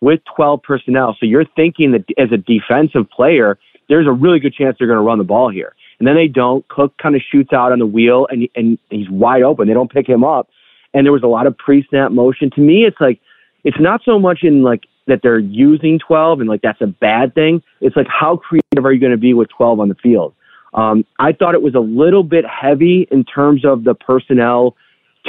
with 0.01 0.19
12 0.35 0.61
personnel. 0.63 1.15
So 1.19 1.25
you're 1.25 1.45
thinking 1.55 1.91
that 1.93 2.05
as 2.17 2.31
a 2.31 2.37
defensive 2.37 3.09
player, 3.09 3.57
there's 3.87 4.07
a 4.07 4.11
really 4.11 4.39
good 4.39 4.53
chance 4.53 4.75
they're 4.77 4.87
going 4.87 4.99
to 4.99 5.03
run 5.03 5.17
the 5.17 5.23
ball 5.23 5.49
here. 5.49 5.73
And 5.99 6.07
then 6.07 6.15
they 6.15 6.27
don't. 6.27 6.67
Cook 6.67 6.97
kind 6.97 7.15
of 7.15 7.21
shoots 7.31 7.53
out 7.53 7.71
on 7.71 7.79
the 7.79 7.85
wheel 7.85 8.27
and, 8.29 8.49
and 8.55 8.77
he's 8.89 9.09
wide 9.09 9.43
open. 9.43 9.67
They 9.67 9.73
don't 9.73 9.91
pick 9.91 10.09
him 10.09 10.23
up. 10.23 10.49
And 10.93 11.05
there 11.05 11.13
was 11.13 11.23
a 11.23 11.27
lot 11.27 11.47
of 11.47 11.57
pre 11.57 11.85
snap 11.87 12.11
motion. 12.11 12.49
To 12.51 12.61
me, 12.61 12.85
it's 12.85 12.99
like, 12.99 13.19
it's 13.63 13.79
not 13.79 14.01
so 14.03 14.19
much 14.19 14.39
in 14.41 14.63
like 14.63 14.83
that 15.07 15.21
they're 15.23 15.39
using 15.39 15.99
12 15.99 16.41
and 16.41 16.49
like 16.49 16.61
that's 16.61 16.81
a 16.81 16.87
bad 16.87 17.33
thing. 17.33 17.61
It's 17.79 17.95
like 17.95 18.07
how 18.07 18.37
creative 18.37 18.85
are 18.85 18.91
you 18.91 18.99
going 18.99 19.11
to 19.11 19.17
be 19.17 19.33
with 19.33 19.49
12 19.49 19.79
on 19.79 19.89
the 19.89 19.95
field? 19.95 20.33
Um, 20.73 21.05
I 21.19 21.33
thought 21.33 21.53
it 21.53 21.61
was 21.61 21.75
a 21.75 21.79
little 21.79 22.23
bit 22.23 22.45
heavy 22.45 23.07
in 23.11 23.25
terms 23.25 23.65
of 23.65 23.83
the 23.83 23.93
personnel 23.93 24.75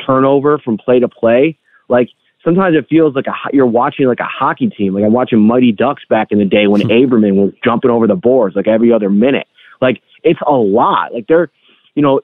turnover 0.06 0.58
from 0.58 0.78
play 0.78 1.00
to 1.00 1.08
play. 1.08 1.58
Like 1.88 2.08
sometimes 2.44 2.76
it 2.76 2.86
feels 2.88 3.14
like 3.14 3.26
a, 3.26 3.34
you're 3.52 3.66
watching 3.66 4.06
like 4.06 4.20
a 4.20 4.24
hockey 4.24 4.68
team. 4.68 4.94
Like 4.94 5.04
I'm 5.04 5.12
watching 5.12 5.40
Mighty 5.40 5.72
Ducks 5.72 6.04
back 6.08 6.28
in 6.30 6.38
the 6.38 6.44
day 6.44 6.66
when 6.66 6.82
Averman 6.88 7.34
was 7.36 7.52
jumping 7.64 7.90
over 7.90 8.06
the 8.06 8.14
boards 8.14 8.56
like 8.56 8.68
every 8.68 8.92
other 8.92 9.10
minute. 9.10 9.48
Like 9.80 10.00
it's 10.22 10.40
a 10.46 10.52
lot. 10.52 11.12
Like 11.12 11.26
they're, 11.26 11.50
you 11.94 12.02
know, 12.02 12.20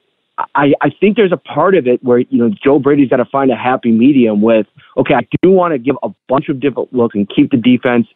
I, 0.54 0.72
I 0.80 0.90
think 0.90 1.16
there's 1.16 1.32
a 1.32 1.36
part 1.36 1.74
of 1.74 1.86
it 1.86 2.02
where, 2.02 2.20
you 2.20 2.38
know, 2.38 2.50
Joe 2.62 2.78
Brady's 2.78 3.08
got 3.08 3.16
to 3.16 3.24
find 3.24 3.50
a 3.50 3.56
happy 3.56 3.90
medium 3.90 4.40
with, 4.40 4.66
okay, 4.96 5.14
I 5.14 5.26
do 5.42 5.50
want 5.50 5.72
to 5.72 5.78
give 5.78 5.96
a 6.02 6.10
bunch 6.28 6.48
of 6.48 6.60
different 6.60 6.92
looks 6.92 7.16
and 7.16 7.28
keep 7.28 7.50
the 7.50 7.56
defense 7.56 8.06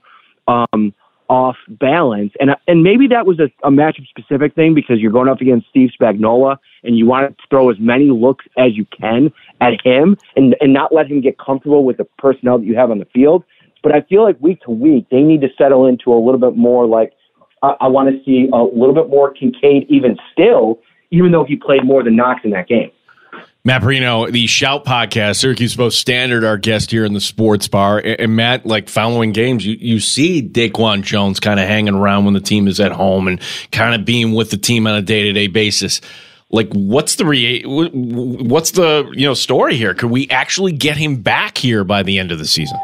um, 0.46 0.94
off 1.28 1.56
balance. 1.68 2.32
And, 2.38 2.50
and 2.68 2.84
maybe 2.84 3.08
that 3.08 3.26
was 3.26 3.40
a, 3.40 3.50
a 3.66 3.70
matchup 3.70 4.06
specific 4.06 4.54
thing 4.54 4.74
because 4.74 5.00
you're 5.00 5.12
going 5.12 5.28
up 5.28 5.40
against 5.40 5.68
Steve 5.70 5.90
Spagnuolo 6.00 6.58
and 6.84 6.96
you 6.96 7.06
want 7.06 7.36
to 7.36 7.44
throw 7.50 7.70
as 7.70 7.76
many 7.80 8.10
looks 8.10 8.44
as 8.56 8.76
you 8.76 8.86
can 8.86 9.32
at 9.60 9.74
him 9.84 10.16
and, 10.36 10.54
and 10.60 10.72
not 10.72 10.94
let 10.94 11.08
him 11.08 11.20
get 11.20 11.38
comfortable 11.38 11.84
with 11.84 11.96
the 11.96 12.04
personnel 12.18 12.58
that 12.58 12.66
you 12.66 12.76
have 12.76 12.90
on 12.90 12.98
the 12.98 13.06
field. 13.06 13.42
But 13.82 13.92
I 13.92 14.02
feel 14.02 14.22
like 14.22 14.40
week 14.40 14.60
to 14.62 14.70
week, 14.70 15.06
they 15.10 15.22
need 15.22 15.40
to 15.40 15.48
settle 15.58 15.86
into 15.86 16.12
a 16.12 16.20
little 16.22 16.38
bit 16.38 16.56
more 16.56 16.86
like, 16.86 17.14
I, 17.62 17.74
I 17.80 17.88
want 17.88 18.10
to 18.10 18.24
see 18.24 18.48
a 18.52 18.62
little 18.62 18.94
bit 18.94 19.08
more 19.08 19.32
Kincaid 19.32 19.86
even 19.88 20.16
still 20.32 20.78
even 21.12 21.31
though 21.31 21.45
he 21.45 21.54
played 21.54 21.85
more 21.85 22.02
than 22.02 22.16
Knox 22.16 22.40
in 22.42 22.50
that 22.50 22.66
game. 22.66 22.90
Matt 23.64 23.83
Parrino, 23.83 24.28
the 24.28 24.49
Shout 24.49 24.85
podcast, 24.85 25.37
Syracuse 25.37 25.76
Post 25.76 26.00
Standard, 26.00 26.42
our 26.42 26.59
guest 26.59 26.90
here 26.90 27.04
in 27.04 27.12
the 27.12 27.21
sports 27.21 27.69
bar. 27.69 27.99
And, 27.99 28.21
and 28.21 28.37
Matt, 28.37 28.66
like 28.66 28.88
following 28.88 29.31
games, 29.31 29.64
you, 29.64 29.76
you 29.78 30.00
see 30.00 30.42
Daquan 30.42 31.02
Jones 31.02 31.38
kind 31.38 31.61
of 31.61 31.69
hanging 31.69 31.95
around 31.95 32.25
when 32.25 32.35
the 32.35 32.40
team 32.40 32.66
is 32.66 32.81
at 32.81 32.90
home 32.90 33.28
and 33.28 33.40
kind 33.71 33.95
of 33.95 34.04
being 34.04 34.33
with 34.33 34.50
the 34.50 34.57
team 34.57 34.88
on 34.88 34.97
a 34.97 35.02
day 35.02 35.23
to 35.23 35.33
day 35.33 35.47
basis. 35.47 36.00
Like, 36.50 36.73
what's 36.73 37.14
the 37.14 37.25
re- 37.25 37.62
what's 37.62 38.73
the 38.73 39.09
you 39.14 39.26
know 39.26 39.35
story 39.35 39.76
here? 39.76 39.95
Could 39.95 40.11
we 40.11 40.28
actually 40.28 40.73
get 40.73 40.97
him 40.97 41.23
back 41.23 41.57
here 41.57 41.85
by 41.85 42.02
the 42.02 42.19
end 42.19 42.33
of 42.33 42.38
the 42.40 42.47
season? 42.47 42.78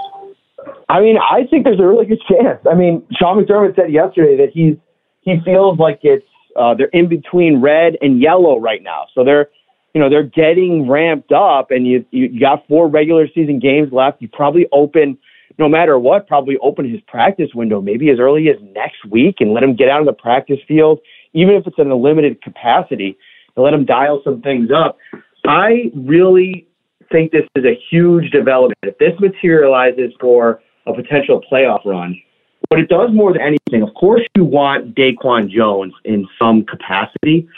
I 0.88 1.00
mean, 1.00 1.16
I 1.18 1.44
think 1.50 1.64
there's 1.64 1.80
a 1.80 1.86
really 1.86 2.06
good 2.06 2.22
chance. 2.26 2.60
I 2.70 2.74
mean, 2.74 3.04
Sean 3.18 3.44
McDermott 3.44 3.74
said 3.74 3.92
yesterday 3.92 4.36
that 4.36 4.50
he's 4.54 4.76
he 5.22 5.40
feels 5.44 5.78
like 5.78 5.98
it's 6.02 6.24
uh, 6.58 6.74
they're 6.74 6.88
in 6.88 7.08
between 7.08 7.60
red 7.60 7.96
and 8.02 8.20
yellow 8.20 8.58
right 8.58 8.82
now. 8.82 9.06
So 9.14 9.24
they're, 9.24 9.48
you 9.94 10.00
know, 10.00 10.10
they're 10.10 10.24
getting 10.24 10.88
ramped 10.88 11.32
up 11.32 11.70
and 11.70 11.86
you, 11.86 12.04
you 12.10 12.40
got 12.40 12.66
four 12.66 12.88
regular 12.88 13.28
season 13.34 13.58
games 13.60 13.92
left. 13.92 14.20
You 14.20 14.28
probably 14.28 14.66
open, 14.72 15.16
no 15.58 15.68
matter 15.68 15.98
what, 15.98 16.26
probably 16.26 16.58
open 16.58 16.90
his 16.90 17.00
practice 17.02 17.50
window 17.54 17.80
maybe 17.80 18.10
as 18.10 18.18
early 18.18 18.48
as 18.50 18.56
next 18.74 19.04
week 19.08 19.36
and 19.40 19.52
let 19.52 19.62
him 19.62 19.76
get 19.76 19.88
out 19.88 20.00
on 20.00 20.06
the 20.06 20.12
practice 20.12 20.58
field, 20.66 20.98
even 21.32 21.54
if 21.54 21.66
it's 21.66 21.78
in 21.78 21.90
a 21.90 21.96
limited 21.96 22.42
capacity, 22.42 23.16
and 23.56 23.64
let 23.64 23.72
him 23.72 23.84
dial 23.84 24.20
some 24.24 24.42
things 24.42 24.70
up. 24.74 24.98
I 25.46 25.92
really 25.94 26.66
think 27.10 27.32
this 27.32 27.44
is 27.54 27.64
a 27.64 27.78
huge 27.90 28.30
development. 28.30 28.78
If 28.82 28.98
this 28.98 29.18
materializes 29.20 30.12
for 30.20 30.60
a 30.86 30.92
potential 30.92 31.40
playoff 31.50 31.84
run, 31.84 32.20
what 32.68 32.80
it 32.80 32.88
does 32.88 33.10
more 33.12 33.32
than 33.32 33.42
anything, 33.42 33.82
of 33.82 33.94
course, 33.94 34.22
you 34.36 34.44
want 34.44 34.94
Daquan 34.94 35.50
Jones 35.50 35.94
in 36.04 36.26
some 36.38 36.64
capacity. 36.64 37.48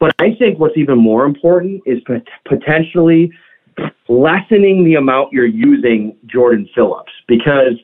But 0.00 0.14
I 0.18 0.34
think 0.34 0.58
what's 0.58 0.76
even 0.76 0.98
more 0.98 1.24
important 1.24 1.82
is 1.86 1.98
potentially 2.46 3.30
lessening 4.08 4.84
the 4.84 4.94
amount 4.94 5.32
you're 5.32 5.46
using 5.46 6.16
Jordan 6.26 6.68
Phillips 6.74 7.12
because 7.26 7.74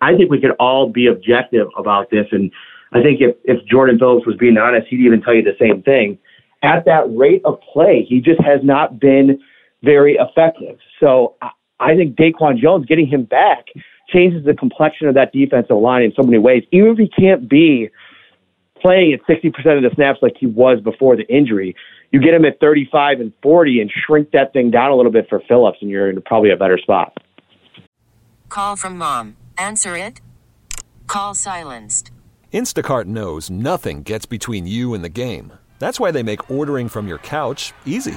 I 0.00 0.16
think 0.16 0.30
we 0.30 0.40
could 0.40 0.56
all 0.58 0.88
be 0.88 1.06
objective 1.06 1.68
about 1.76 2.10
this. 2.10 2.26
And 2.32 2.50
I 2.92 3.02
think 3.02 3.20
if, 3.20 3.36
if 3.44 3.64
Jordan 3.66 3.98
Phillips 3.98 4.26
was 4.26 4.36
being 4.36 4.56
honest, 4.58 4.88
he'd 4.88 5.00
even 5.00 5.22
tell 5.22 5.34
you 5.34 5.42
the 5.42 5.56
same 5.60 5.82
thing. 5.82 6.18
At 6.62 6.84
that 6.86 7.04
rate 7.16 7.42
of 7.44 7.60
play, 7.72 8.04
he 8.08 8.20
just 8.20 8.40
has 8.40 8.60
not 8.62 8.98
been 8.98 9.38
very 9.82 10.16
effective. 10.16 10.78
So 10.98 11.36
I 11.80 11.94
think 11.94 12.16
Daquan 12.16 12.58
Jones 12.58 12.86
getting 12.86 13.06
him 13.06 13.24
back 13.24 13.66
changes 14.08 14.44
the 14.44 14.54
complexion 14.54 15.08
of 15.08 15.14
that 15.14 15.32
defensive 15.32 15.76
line 15.76 16.02
in 16.02 16.12
so 16.14 16.22
many 16.22 16.38
ways. 16.38 16.64
Even 16.72 16.92
if 16.92 16.98
he 16.98 17.08
can't 17.08 17.48
be 17.48 17.90
playing 18.80 19.12
at 19.12 19.20
60% 19.26 19.48
of 19.76 19.82
the 19.82 19.90
snaps 19.94 20.20
like 20.22 20.36
he 20.38 20.46
was 20.46 20.80
before 20.80 21.16
the 21.16 21.26
injury, 21.28 21.74
you 22.10 22.20
get 22.20 22.32
him 22.32 22.44
at 22.44 22.58
35 22.60 23.20
and 23.20 23.32
40 23.42 23.80
and 23.80 23.90
shrink 23.90 24.30
that 24.30 24.52
thing 24.52 24.70
down 24.70 24.90
a 24.90 24.96
little 24.96 25.12
bit 25.12 25.28
for 25.28 25.40
Phillips, 25.48 25.78
and 25.80 25.90
you're 25.90 26.08
in 26.08 26.20
probably 26.22 26.50
a 26.50 26.56
better 26.56 26.78
spot. 26.78 27.18
Call 28.48 28.76
from 28.76 28.96
mom. 28.96 29.36
Answer 29.58 29.96
it. 29.96 30.20
Call 31.06 31.34
silenced. 31.34 32.10
Instacart 32.52 33.04
knows 33.04 33.50
nothing 33.50 34.02
gets 34.02 34.24
between 34.24 34.66
you 34.66 34.94
and 34.94 35.04
the 35.04 35.08
game. 35.10 35.52
That's 35.78 36.00
why 36.00 36.10
they 36.10 36.22
make 36.22 36.50
ordering 36.50 36.88
from 36.88 37.06
your 37.06 37.18
couch 37.18 37.72
easy. 37.84 38.16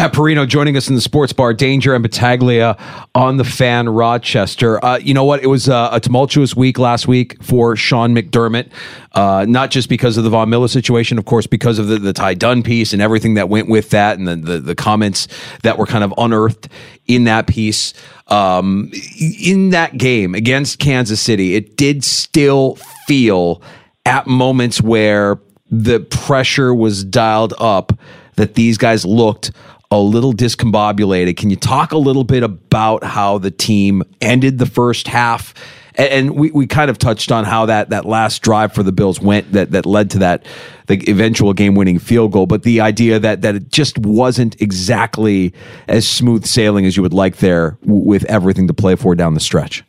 Matt 0.00 0.14
Parrino 0.14 0.46
joining 0.46 0.78
us 0.78 0.88
in 0.88 0.94
the 0.94 1.00
sports 1.02 1.34
bar, 1.34 1.52
Danger 1.52 1.94
and 1.94 2.02
Battaglia 2.02 2.74
on 3.14 3.36
the 3.36 3.44
fan 3.44 3.86
Rochester. 3.86 4.82
Uh, 4.82 4.96
you 4.96 5.12
know 5.12 5.24
what? 5.24 5.42
It 5.42 5.48
was 5.48 5.68
uh, 5.68 5.90
a 5.92 6.00
tumultuous 6.00 6.56
week 6.56 6.78
last 6.78 7.06
week 7.06 7.36
for 7.42 7.76
Sean 7.76 8.14
McDermott, 8.14 8.70
uh, 9.12 9.44
not 9.46 9.70
just 9.70 9.90
because 9.90 10.16
of 10.16 10.24
the 10.24 10.30
Von 10.30 10.48
Miller 10.48 10.68
situation, 10.68 11.18
of 11.18 11.26
course, 11.26 11.46
because 11.46 11.78
of 11.78 11.88
the, 11.88 11.98
the 11.98 12.14
Ty 12.14 12.32
Dunne 12.32 12.62
piece 12.62 12.94
and 12.94 13.02
everything 13.02 13.34
that 13.34 13.50
went 13.50 13.68
with 13.68 13.90
that 13.90 14.16
and 14.16 14.26
the, 14.26 14.36
the, 14.36 14.58
the 14.60 14.74
comments 14.74 15.28
that 15.64 15.76
were 15.76 15.84
kind 15.84 16.02
of 16.02 16.14
unearthed 16.16 16.70
in 17.06 17.24
that 17.24 17.46
piece. 17.46 17.92
Um, 18.28 18.90
in 19.38 19.68
that 19.68 19.98
game 19.98 20.34
against 20.34 20.78
Kansas 20.78 21.20
City, 21.20 21.56
it 21.56 21.76
did 21.76 22.04
still 22.04 22.76
feel 23.06 23.60
at 24.06 24.26
moments 24.26 24.80
where 24.80 25.38
the 25.70 26.00
pressure 26.00 26.74
was 26.74 27.04
dialed 27.04 27.52
up 27.58 27.92
that 28.36 28.54
these 28.54 28.78
guys 28.78 29.04
looked 29.04 29.50
a 29.90 29.98
little 29.98 30.32
discombobulated. 30.32 31.36
Can 31.36 31.50
you 31.50 31.56
talk 31.56 31.92
a 31.92 31.98
little 31.98 32.24
bit 32.24 32.42
about 32.42 33.02
how 33.02 33.38
the 33.38 33.50
team 33.50 34.02
ended 34.20 34.58
the 34.58 34.66
first 34.66 35.08
half? 35.08 35.52
And 35.96 36.36
we, 36.36 36.52
we 36.52 36.68
kind 36.68 36.88
of 36.90 36.98
touched 36.98 37.32
on 37.32 37.44
how 37.44 37.66
that, 37.66 37.90
that 37.90 38.04
last 38.04 38.40
drive 38.42 38.72
for 38.72 38.84
the 38.84 38.92
Bills 38.92 39.20
went 39.20 39.52
that, 39.52 39.72
that 39.72 39.84
led 39.84 40.10
to 40.10 40.18
that 40.20 40.46
the 40.86 41.02
eventual 41.10 41.52
game 41.52 41.74
winning 41.74 41.98
field 41.98 42.32
goal. 42.32 42.46
But 42.46 42.62
the 42.62 42.80
idea 42.80 43.18
that 43.18 43.42
that 43.42 43.56
it 43.56 43.70
just 43.70 43.98
wasn't 43.98 44.60
exactly 44.62 45.52
as 45.88 46.08
smooth 46.08 46.46
sailing 46.46 46.86
as 46.86 46.96
you 46.96 47.02
would 47.02 47.12
like 47.12 47.38
there 47.38 47.76
with 47.82 48.24
everything 48.24 48.68
to 48.68 48.74
play 48.74 48.94
for 48.94 49.14
down 49.16 49.34
the 49.34 49.40
stretch. 49.40 49.84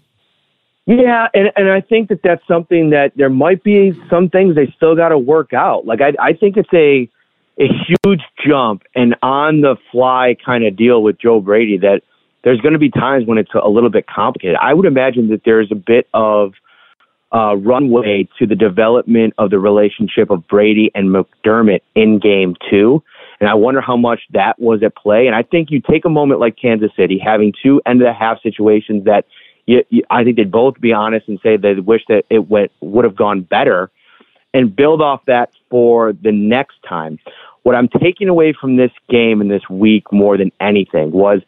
Yeah, 0.87 1.27
and 1.35 1.51
and 1.55 1.69
I 1.69 1.81
think 1.81 2.09
that 2.09 2.21
that's 2.23 2.45
something 2.47 2.89
that 2.89 3.13
there 3.15 3.29
might 3.29 3.63
be 3.63 3.93
some 4.09 4.29
things 4.29 4.55
they 4.55 4.73
still 4.75 4.95
got 4.95 5.09
to 5.09 5.17
work 5.17 5.53
out. 5.53 5.85
Like 5.85 6.01
I 6.01 6.13
I 6.19 6.33
think 6.33 6.57
it's 6.57 6.73
a 6.73 7.07
a 7.61 7.67
huge 7.67 8.21
jump 8.45 8.83
and 8.95 9.15
on 9.21 9.61
the 9.61 9.75
fly 9.91 10.35
kind 10.43 10.65
of 10.65 10.75
deal 10.75 11.03
with 11.03 11.19
Joe 11.19 11.39
Brady 11.39 11.77
that 11.77 12.01
there's 12.43 12.59
going 12.59 12.73
to 12.73 12.79
be 12.79 12.89
times 12.89 13.27
when 13.27 13.37
it's 13.37 13.51
a 13.53 13.69
little 13.69 13.91
bit 13.91 14.07
complicated. 14.07 14.57
I 14.59 14.73
would 14.73 14.87
imagine 14.87 15.29
that 15.29 15.43
there's 15.45 15.71
a 15.71 15.75
bit 15.75 16.07
of 16.13 16.53
uh, 17.31 17.55
runway 17.55 18.27
to 18.39 18.47
the 18.47 18.55
development 18.55 19.35
of 19.37 19.51
the 19.51 19.59
relationship 19.59 20.31
of 20.31 20.47
Brady 20.47 20.91
and 20.95 21.09
McDermott 21.09 21.81
in 21.93 22.19
game 22.19 22.55
two. 22.69 23.03
And 23.39 23.47
I 23.47 23.53
wonder 23.53 23.79
how 23.79 23.95
much 23.95 24.21
that 24.31 24.59
was 24.59 24.81
at 24.83 24.95
play. 24.95 25.27
And 25.27 25.35
I 25.35 25.43
think 25.43 25.69
you 25.69 25.81
take 25.81 26.03
a 26.03 26.09
moment 26.09 26.39
like 26.39 26.57
Kansas 26.59 26.91
City, 26.95 27.19
having 27.23 27.53
two 27.61 27.79
end 27.85 28.01
of 28.01 28.07
the 28.07 28.13
half 28.13 28.41
situations 28.41 29.05
that 29.05 29.25
you, 29.67 29.83
you, 29.89 30.03
I 30.09 30.23
think 30.23 30.37
they'd 30.37 30.51
both 30.51 30.81
be 30.81 30.93
honest 30.93 31.27
and 31.27 31.39
say 31.43 31.57
they 31.57 31.75
wish 31.75 32.01
that 32.09 32.25
it 32.31 32.49
went, 32.49 32.71
would 32.81 33.05
have 33.05 33.15
gone 33.15 33.41
better 33.41 33.91
and 34.53 34.75
build 34.75 35.01
off 35.01 35.21
that 35.27 35.51
for 35.69 36.13
the 36.13 36.31
next 36.31 36.75
time. 36.87 37.19
What 37.63 37.75
I'm 37.75 37.87
taking 37.87 38.27
away 38.27 38.53
from 38.59 38.77
this 38.77 38.91
game 39.09 39.41
and 39.41 39.51
this 39.51 39.67
week 39.69 40.11
more 40.11 40.37
than 40.37 40.51
anything 40.59 41.11
was 41.11 41.41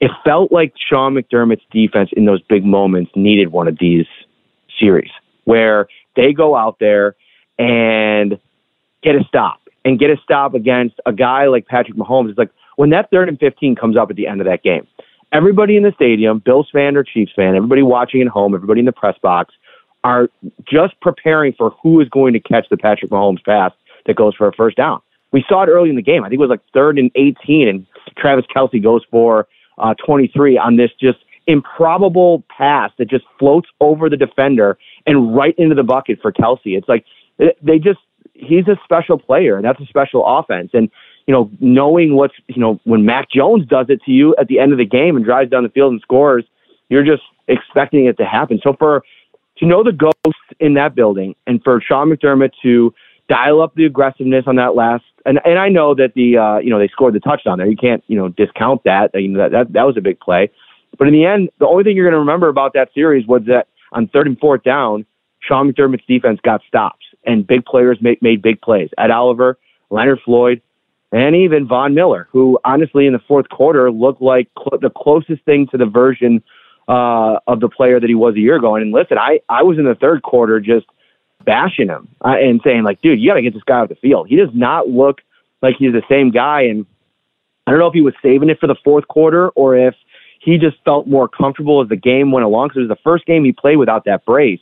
it 0.00 0.10
felt 0.24 0.52
like 0.52 0.74
Sean 0.76 1.14
McDermott's 1.14 1.64
defense 1.70 2.10
in 2.14 2.26
those 2.26 2.42
big 2.42 2.64
moments 2.64 3.12
needed 3.14 3.52
one 3.52 3.68
of 3.68 3.78
these 3.78 4.06
series 4.78 5.10
where 5.44 5.88
they 6.16 6.32
go 6.32 6.56
out 6.56 6.76
there 6.80 7.16
and 7.58 8.38
get 9.02 9.14
a 9.14 9.24
stop 9.24 9.60
and 9.84 9.98
get 9.98 10.10
a 10.10 10.16
stop 10.22 10.54
against 10.54 10.96
a 11.06 11.12
guy 11.12 11.46
like 11.46 11.66
Patrick 11.66 11.96
Mahomes. 11.96 12.30
It's 12.30 12.38
like 12.38 12.50
when 12.76 12.90
that 12.90 13.10
third 13.10 13.28
and 13.28 13.38
15 13.38 13.76
comes 13.76 13.96
up 13.96 14.10
at 14.10 14.16
the 14.16 14.26
end 14.26 14.40
of 14.40 14.46
that 14.46 14.62
game, 14.62 14.86
everybody 15.32 15.76
in 15.76 15.82
the 15.82 15.92
stadium, 15.92 16.40
Bills 16.44 16.68
fan 16.72 16.96
or 16.96 17.04
Chiefs 17.04 17.32
fan, 17.34 17.54
everybody 17.54 17.82
watching 17.82 18.22
at 18.22 18.28
home, 18.28 18.54
everybody 18.54 18.80
in 18.80 18.86
the 18.86 18.92
press 18.92 19.16
box, 19.22 19.54
are 20.02 20.28
just 20.70 20.98
preparing 21.00 21.52
for 21.54 21.70
who 21.82 22.00
is 22.00 22.08
going 22.08 22.32
to 22.34 22.40
catch 22.40 22.66
the 22.70 22.76
Patrick 22.76 23.10
Mahomes 23.10 23.44
pass 23.44 23.72
that 24.06 24.16
goes 24.16 24.34
for 24.34 24.46
a 24.48 24.52
first 24.52 24.76
down. 24.76 25.00
We 25.34 25.44
saw 25.48 25.64
it 25.64 25.68
early 25.68 25.90
in 25.90 25.96
the 25.96 26.02
game. 26.02 26.22
I 26.22 26.28
think 26.28 26.38
it 26.38 26.42
was 26.42 26.48
like 26.48 26.60
third 26.72 26.96
and 26.96 27.10
18, 27.16 27.66
and 27.66 27.86
Travis 28.16 28.44
Kelce 28.54 28.80
goes 28.80 29.02
for 29.10 29.48
uh, 29.78 29.92
23 30.06 30.56
on 30.56 30.76
this 30.76 30.92
just 31.00 31.18
improbable 31.48 32.44
pass 32.56 32.92
that 32.98 33.10
just 33.10 33.24
floats 33.36 33.68
over 33.80 34.08
the 34.08 34.16
defender 34.16 34.78
and 35.08 35.34
right 35.34 35.56
into 35.58 35.74
the 35.74 35.82
bucket 35.82 36.20
for 36.22 36.30
Kelce. 36.30 36.78
It's 36.78 36.88
like 36.88 37.04
they 37.36 37.80
just, 37.80 37.98
he's 38.34 38.68
a 38.68 38.78
special 38.84 39.18
player, 39.18 39.56
and 39.56 39.64
that's 39.64 39.80
a 39.80 39.86
special 39.86 40.24
offense. 40.24 40.70
And, 40.72 40.88
you 41.26 41.34
know, 41.34 41.50
knowing 41.58 42.14
what's, 42.14 42.34
you 42.46 42.60
know, 42.60 42.80
when 42.84 43.04
Mac 43.04 43.28
Jones 43.28 43.66
does 43.66 43.86
it 43.88 44.00
to 44.04 44.12
you 44.12 44.36
at 44.36 44.46
the 44.46 44.60
end 44.60 44.70
of 44.70 44.78
the 44.78 44.86
game 44.86 45.16
and 45.16 45.24
drives 45.24 45.50
down 45.50 45.64
the 45.64 45.68
field 45.68 45.90
and 45.90 46.00
scores, 46.00 46.44
you're 46.90 47.04
just 47.04 47.24
expecting 47.48 48.06
it 48.06 48.16
to 48.18 48.24
happen. 48.24 48.60
So 48.62 48.76
for, 48.78 49.02
to 49.56 49.66
know 49.66 49.82
the 49.82 49.90
ghosts 49.90 50.40
in 50.60 50.74
that 50.74 50.94
building 50.94 51.34
and 51.48 51.60
for 51.64 51.80
Sean 51.80 52.08
McDermott 52.08 52.52
to 52.62 52.94
dial 53.28 53.62
up 53.62 53.74
the 53.74 53.84
aggressiveness 53.84 54.44
on 54.46 54.56
that 54.56 54.74
last 54.74 55.04
and 55.26 55.40
and 55.44 55.58
I 55.58 55.68
know 55.68 55.94
that 55.94 56.12
the 56.14 56.36
uh, 56.36 56.58
you 56.58 56.70
know 56.70 56.78
they 56.78 56.88
scored 56.88 57.14
the 57.14 57.20
touchdown 57.20 57.58
there. 57.58 57.66
You 57.66 57.76
can't 57.76 58.04
you 58.06 58.16
know 58.16 58.28
discount 58.28 58.84
that. 58.84 59.10
You 59.14 59.28
know, 59.28 59.38
that 59.38 59.52
that 59.52 59.72
that 59.72 59.82
was 59.84 59.96
a 59.96 60.00
big 60.00 60.20
play. 60.20 60.50
But 60.98 61.08
in 61.08 61.14
the 61.14 61.24
end, 61.24 61.50
the 61.58 61.66
only 61.66 61.82
thing 61.82 61.96
you're 61.96 62.04
going 62.04 62.14
to 62.14 62.18
remember 62.18 62.48
about 62.48 62.72
that 62.74 62.90
series 62.94 63.26
was 63.26 63.42
that 63.46 63.68
on 63.92 64.08
third 64.08 64.26
and 64.26 64.38
fourth 64.38 64.62
down, 64.62 65.04
Sean 65.40 65.72
McDermott's 65.72 66.06
defense 66.06 66.40
got 66.44 66.62
stops 66.68 67.04
and 67.24 67.46
big 67.46 67.64
players 67.64 67.98
made 68.00 68.20
made 68.22 68.42
big 68.42 68.60
plays. 68.60 68.90
Ed 68.98 69.10
Oliver, 69.10 69.58
Leonard 69.90 70.20
Floyd, 70.24 70.60
and 71.12 71.34
even 71.34 71.66
Von 71.66 71.94
Miller, 71.94 72.28
who 72.30 72.58
honestly 72.64 73.06
in 73.06 73.12
the 73.12 73.22
fourth 73.26 73.48
quarter 73.48 73.90
looked 73.90 74.22
like 74.22 74.48
cl- 74.58 74.80
the 74.80 74.90
closest 74.90 75.42
thing 75.44 75.66
to 75.68 75.78
the 75.78 75.86
version 75.86 76.42
uh, 76.86 77.38
of 77.46 77.60
the 77.60 77.68
player 77.68 77.98
that 77.98 78.08
he 78.08 78.14
was 78.14 78.34
a 78.34 78.40
year 78.40 78.56
ago. 78.56 78.76
And 78.76 78.92
listen, 78.92 79.16
I, 79.16 79.40
I 79.48 79.62
was 79.62 79.78
in 79.78 79.84
the 79.84 79.94
third 79.94 80.22
quarter 80.22 80.60
just 80.60 80.84
bashing 81.44 81.88
him 81.88 82.08
uh, 82.24 82.36
and 82.38 82.60
saying 82.64 82.82
like, 82.82 83.00
dude, 83.02 83.20
you 83.20 83.28
got 83.28 83.34
to 83.34 83.42
get 83.42 83.54
this 83.54 83.62
guy 83.64 83.78
off 83.78 83.88
the 83.88 83.94
field. 83.96 84.28
He 84.28 84.36
does 84.36 84.50
not 84.52 84.88
look 84.88 85.20
like 85.62 85.76
he's 85.78 85.92
the 85.92 86.02
same 86.08 86.30
guy. 86.30 86.62
And 86.62 86.86
I 87.66 87.70
don't 87.70 87.80
know 87.80 87.86
if 87.86 87.94
he 87.94 88.02
was 88.02 88.14
saving 88.22 88.50
it 88.50 88.58
for 88.58 88.66
the 88.66 88.76
fourth 88.84 89.08
quarter 89.08 89.50
or 89.50 89.76
if 89.76 89.94
he 90.40 90.58
just 90.58 90.76
felt 90.84 91.06
more 91.06 91.28
comfortable 91.28 91.82
as 91.82 91.88
the 91.88 91.96
game 91.96 92.32
went 92.32 92.44
along. 92.44 92.68
Because 92.68 92.78
it 92.78 92.88
was 92.88 92.96
the 92.96 93.02
first 93.02 93.26
game 93.26 93.44
he 93.44 93.52
played 93.52 93.76
without 93.76 94.04
that 94.04 94.24
brace. 94.24 94.60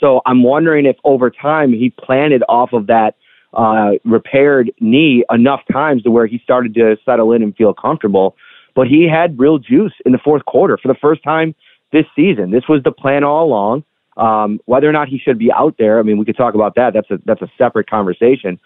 So 0.00 0.20
I'm 0.26 0.42
wondering 0.42 0.86
if 0.86 0.96
over 1.04 1.30
time 1.30 1.72
he 1.72 1.90
planted 1.90 2.42
off 2.48 2.72
of 2.72 2.86
that 2.86 3.16
uh, 3.52 3.92
repaired 4.04 4.70
knee 4.80 5.24
enough 5.30 5.60
times 5.72 6.02
to 6.02 6.10
where 6.10 6.26
he 6.26 6.38
started 6.38 6.74
to 6.74 6.96
settle 7.04 7.32
in 7.32 7.42
and 7.42 7.56
feel 7.56 7.74
comfortable. 7.74 8.36
But 8.74 8.86
he 8.86 9.08
had 9.08 9.38
real 9.38 9.58
juice 9.58 9.94
in 10.06 10.12
the 10.12 10.18
fourth 10.18 10.44
quarter 10.44 10.78
for 10.78 10.88
the 10.88 10.98
first 11.00 11.22
time 11.22 11.54
this 11.92 12.04
season. 12.14 12.50
This 12.50 12.68
was 12.68 12.82
the 12.84 12.92
plan 12.92 13.24
all 13.24 13.46
along. 13.46 13.84
Um, 14.18 14.60
whether 14.66 14.88
or 14.88 14.92
not 14.92 15.08
he 15.08 15.18
should 15.18 15.38
be 15.38 15.52
out 15.52 15.76
there, 15.78 15.98
I 15.98 16.02
mean, 16.02 16.18
we 16.18 16.24
could 16.24 16.36
talk 16.36 16.54
about 16.54 16.74
that. 16.74 16.92
That's 16.92 17.10
a 17.10 17.18
that's 17.24 17.42
a 17.42 17.50
separate 17.56 17.88
conversation. 17.88 18.58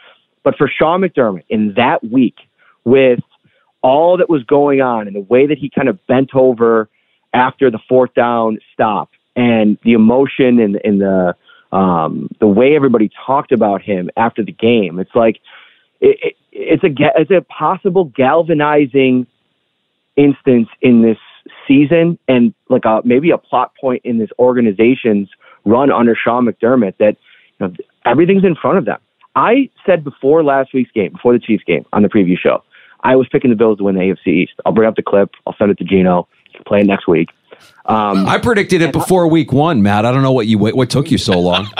But 0.42 0.56
for 0.56 0.68
Sean 0.68 1.02
McDermott 1.02 1.44
in 1.48 1.74
that 1.74 2.02
week, 2.02 2.36
with 2.84 3.20
all 3.82 4.16
that 4.16 4.30
was 4.30 4.42
going 4.44 4.80
on 4.80 5.06
and 5.06 5.14
the 5.14 5.20
way 5.20 5.46
that 5.46 5.58
he 5.58 5.68
kind 5.68 5.88
of 5.88 6.04
bent 6.06 6.34
over 6.34 6.88
after 7.34 7.70
the 7.70 7.78
fourth 7.88 8.14
down 8.14 8.58
stop 8.72 9.10
and 9.36 9.78
the 9.84 9.92
emotion 9.92 10.60
and, 10.60 10.80
and 10.84 11.00
the 11.00 11.34
um, 11.72 12.28
the 12.38 12.46
way 12.46 12.76
everybody 12.76 13.10
talked 13.26 13.50
about 13.50 13.80
him 13.80 14.10
after 14.16 14.44
the 14.44 14.52
game, 14.52 14.98
it's 14.98 15.14
like 15.14 15.40
it, 16.00 16.18
it, 16.22 16.36
it's 16.52 16.84
a 16.84 17.20
it's 17.20 17.30
a 17.30 17.40
possible 17.42 18.04
galvanizing 18.04 19.26
instance 20.16 20.68
in 20.82 21.00
this 21.00 21.16
season 21.66 22.18
and 22.28 22.52
like 22.68 22.84
a 22.84 23.00
maybe 23.04 23.30
a 23.30 23.38
plot 23.38 23.72
point 23.80 24.02
in 24.04 24.18
this 24.18 24.28
organization's 24.38 25.28
run 25.64 25.90
under 25.90 26.16
Sean 26.16 26.46
McDermott 26.46 26.96
that 26.98 27.16
you 27.58 27.68
know, 27.68 27.74
everything's 28.04 28.44
in 28.44 28.54
front 28.54 28.78
of 28.78 28.84
them. 28.84 28.98
I 29.34 29.70
said 29.86 30.04
before 30.04 30.44
last 30.44 30.74
week's 30.74 30.90
game, 30.92 31.12
before 31.12 31.32
the 31.32 31.38
Chiefs 31.38 31.64
game 31.64 31.86
on 31.92 32.02
the 32.02 32.08
preview 32.08 32.36
show, 32.36 32.62
I 33.02 33.16
was 33.16 33.26
picking 33.30 33.50
the 33.50 33.56
Bills 33.56 33.78
to 33.78 33.84
win 33.84 33.94
the 33.94 34.00
AFC 34.00 34.26
East. 34.28 34.52
I'll 34.64 34.72
bring 34.72 34.88
up 34.88 34.96
the 34.96 35.02
clip. 35.02 35.30
I'll 35.46 35.56
send 35.56 35.70
it 35.70 35.78
to 35.78 35.84
Gino. 35.84 36.28
Play 36.66 36.80
it 36.80 36.86
next 36.86 37.08
week. 37.08 37.30
Um, 37.86 38.26
I 38.26 38.38
predicted 38.38 38.82
it 38.82 38.92
before 38.92 39.26
week 39.26 39.52
one, 39.52 39.82
Matt. 39.82 40.04
I 40.04 40.12
don't 40.12 40.22
know 40.22 40.32
what 40.32 40.46
you 40.46 40.58
what 40.58 40.90
took 40.90 41.10
you 41.10 41.18
so 41.18 41.40
long. 41.40 41.68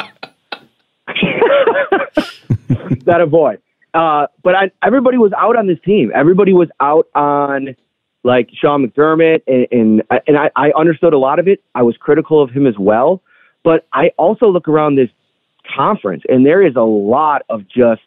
that 3.04 3.20
a 3.20 3.26
boy. 3.26 3.58
Uh, 3.94 4.26
but 4.42 4.54
I, 4.54 4.70
everybody 4.82 5.18
was 5.18 5.32
out 5.36 5.56
on 5.56 5.66
this 5.66 5.78
team. 5.84 6.10
Everybody 6.14 6.52
was 6.52 6.68
out 6.80 7.06
on 7.14 7.76
like 8.24 8.48
Sean 8.54 8.86
McDermott, 8.86 9.42
and 9.46 9.66
and, 9.70 10.02
and 10.26 10.38
I, 10.38 10.50
I 10.56 10.72
understood 10.76 11.12
a 11.12 11.18
lot 11.18 11.38
of 11.38 11.46
it. 11.46 11.62
I 11.74 11.82
was 11.82 11.96
critical 11.96 12.42
of 12.42 12.50
him 12.50 12.66
as 12.66 12.78
well, 12.78 13.22
but 13.64 13.86
I 13.92 14.10
also 14.18 14.46
look 14.48 14.68
around 14.68 14.96
this 14.96 15.10
conference, 15.76 16.22
and 16.28 16.44
there 16.44 16.64
is 16.64 16.76
a 16.76 16.82
lot 16.82 17.42
of 17.48 17.66
just 17.68 18.02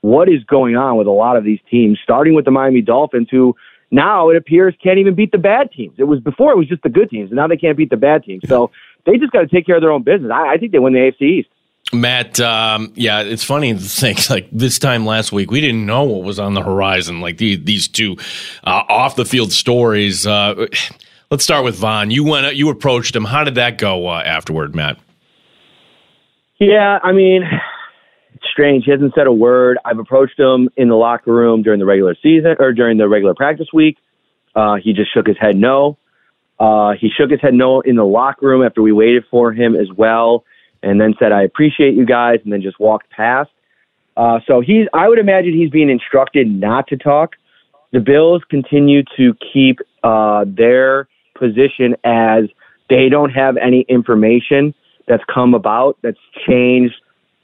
what 0.00 0.28
is 0.28 0.44
going 0.44 0.76
on 0.76 0.96
with 0.96 1.06
a 1.06 1.12
lot 1.12 1.36
of 1.36 1.44
these 1.44 1.60
teams, 1.70 1.98
starting 2.02 2.34
with 2.34 2.44
the 2.44 2.50
Miami 2.50 2.80
Dolphins, 2.80 3.28
who 3.30 3.54
now 3.90 4.28
it 4.30 4.36
appears 4.36 4.74
can't 4.82 4.98
even 4.98 5.14
beat 5.14 5.32
the 5.32 5.38
bad 5.38 5.72
teams. 5.72 5.94
It 5.98 6.04
was 6.04 6.20
before 6.20 6.52
it 6.52 6.56
was 6.56 6.68
just 6.68 6.82
the 6.82 6.88
good 6.88 7.10
teams, 7.10 7.30
and 7.30 7.36
now 7.36 7.46
they 7.46 7.56
can't 7.56 7.76
beat 7.76 7.90
the 7.90 7.96
bad 7.96 8.24
teams. 8.24 8.42
So 8.48 8.70
they 9.06 9.16
just 9.16 9.32
got 9.32 9.40
to 9.40 9.48
take 9.48 9.66
care 9.66 9.76
of 9.76 9.82
their 9.82 9.92
own 9.92 10.02
business. 10.02 10.30
I, 10.32 10.54
I 10.54 10.56
think 10.58 10.72
they 10.72 10.78
win 10.78 10.92
the 10.92 11.00
AFC 11.00 11.22
East. 11.22 11.48
Matt, 11.92 12.38
um, 12.38 12.92
yeah, 12.96 13.22
it's 13.22 13.44
funny 13.44 13.72
to 13.72 13.80
think 13.80 14.28
like 14.30 14.48
this 14.52 14.78
time 14.78 15.06
last 15.06 15.32
week 15.32 15.50
we 15.50 15.60
didn't 15.60 15.86
know 15.86 16.04
what 16.04 16.22
was 16.22 16.38
on 16.38 16.54
the 16.54 16.62
horizon. 16.62 17.20
Like 17.20 17.38
the, 17.38 17.56
these 17.56 17.88
two 17.88 18.16
uh, 18.64 18.82
off 18.88 19.16
the 19.16 19.24
field 19.24 19.52
stories. 19.52 20.26
Uh, 20.26 20.66
let's 21.30 21.44
start 21.44 21.64
with 21.64 21.76
Von. 21.76 22.10
You 22.10 22.24
went, 22.24 22.56
you 22.56 22.68
approached 22.70 23.14
him. 23.14 23.24
How 23.24 23.44
did 23.44 23.56
that 23.56 23.78
go 23.78 24.08
uh, 24.08 24.22
afterward, 24.24 24.74
Matt? 24.74 24.98
Yeah, 26.58 26.98
I 27.02 27.12
mean, 27.12 27.42
it's 28.34 28.44
strange. 28.50 28.84
He 28.84 28.90
hasn't 28.90 29.14
said 29.14 29.26
a 29.26 29.32
word. 29.32 29.78
I've 29.84 29.98
approached 29.98 30.38
him 30.38 30.68
in 30.76 30.88
the 30.88 30.96
locker 30.96 31.32
room 31.32 31.62
during 31.62 31.78
the 31.78 31.86
regular 31.86 32.16
season 32.22 32.56
or 32.58 32.72
during 32.72 32.98
the 32.98 33.08
regular 33.08 33.34
practice 33.34 33.68
week. 33.72 33.96
Uh, 34.54 34.76
he 34.82 34.92
just 34.92 35.12
shook 35.14 35.26
his 35.26 35.36
head 35.38 35.56
no. 35.56 35.98
Uh, 36.58 36.94
he 37.00 37.08
shook 37.16 37.30
his 37.30 37.40
head 37.40 37.54
no 37.54 37.80
in 37.80 37.94
the 37.94 38.04
locker 38.04 38.46
room 38.46 38.64
after 38.64 38.82
we 38.82 38.90
waited 38.90 39.24
for 39.30 39.52
him 39.52 39.76
as 39.76 39.86
well 39.96 40.44
and 40.82 41.00
then 41.00 41.14
said, 41.18 41.32
I 41.32 41.42
appreciate 41.42 41.94
you 41.94 42.06
guys, 42.06 42.38
and 42.44 42.52
then 42.52 42.62
just 42.62 42.78
walked 42.78 43.10
past. 43.10 43.50
Uh, 44.16 44.40
so 44.46 44.60
he's, 44.60 44.86
I 44.92 45.08
would 45.08 45.18
imagine 45.18 45.52
he's 45.52 45.70
being 45.70 45.90
instructed 45.90 46.48
not 46.48 46.86
to 46.88 46.96
talk. 46.96 47.34
The 47.92 48.00
Bills 48.00 48.42
continue 48.50 49.02
to 49.16 49.34
keep 49.52 49.78
uh, 50.02 50.44
their 50.46 51.08
position 51.38 51.96
as 52.04 52.44
they 52.88 53.08
don't 53.08 53.30
have 53.30 53.56
any 53.56 53.82
information 53.88 54.74
that's 55.06 55.24
come 55.32 55.54
about 55.54 55.98
that's 56.02 56.18
changed 56.46 56.94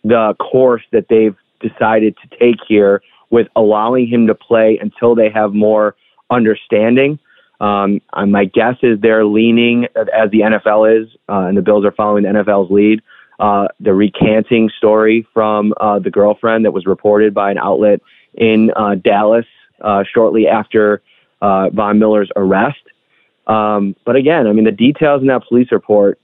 the 0.05 0.35
course 0.39 0.83
that 0.93 1.07
they've 1.09 1.37
decided 1.61 2.17
to 2.23 2.39
take 2.39 2.59
here 2.69 3.03
with 3.31 3.49
allowing 3.57 4.07
him 4.07 4.27
to 4.27 4.35
play 4.35 4.79
until 4.81 5.15
they 5.15 5.31
have 5.31 5.55
more 5.55 5.97
understanding. 6.31 7.19
Um, 7.61 8.01
my 8.27 8.45
guess 8.45 8.77
is 8.83 9.01
they're 9.01 9.25
leaning, 9.25 9.87
as 9.97 10.31
the 10.31 10.41
NFL 10.41 11.03
is, 11.03 11.09
uh, 11.29 11.47
and 11.47 11.57
the 11.57 11.63
Bills 11.63 11.85
are 11.85 11.93
following 11.93 12.25
the 12.25 12.31
NFL's 12.31 12.71
lead, 12.71 13.01
uh, 13.41 13.69
the 13.81 13.95
recanting 13.95 14.71
story 14.77 15.27
from 15.33 15.73
uh, 15.81 15.99
the 15.99 16.11
girlfriend 16.11 16.65
that 16.65 16.73
was 16.73 16.87
reported 16.87 17.33
by 17.33 17.51
an 17.51 17.59
outlet 17.59 18.01
in 18.35 18.71
uh, 18.77 18.97
Dallas 18.97 19.47
uh, 19.81 20.05
shortly 20.13 20.47
after 20.47 21.03
uh, 21.41 21.71
Von 21.71 21.99
Miller's 21.99 22.31
arrest. 22.37 22.79
Um, 23.47 23.95
but 24.05 24.17
again, 24.17 24.47
I 24.47 24.53
mean, 24.53 24.65
the 24.65 24.73
details 24.73 25.21
in 25.21 25.29
that 25.29 25.43
police 25.49 25.69
report 25.71 26.19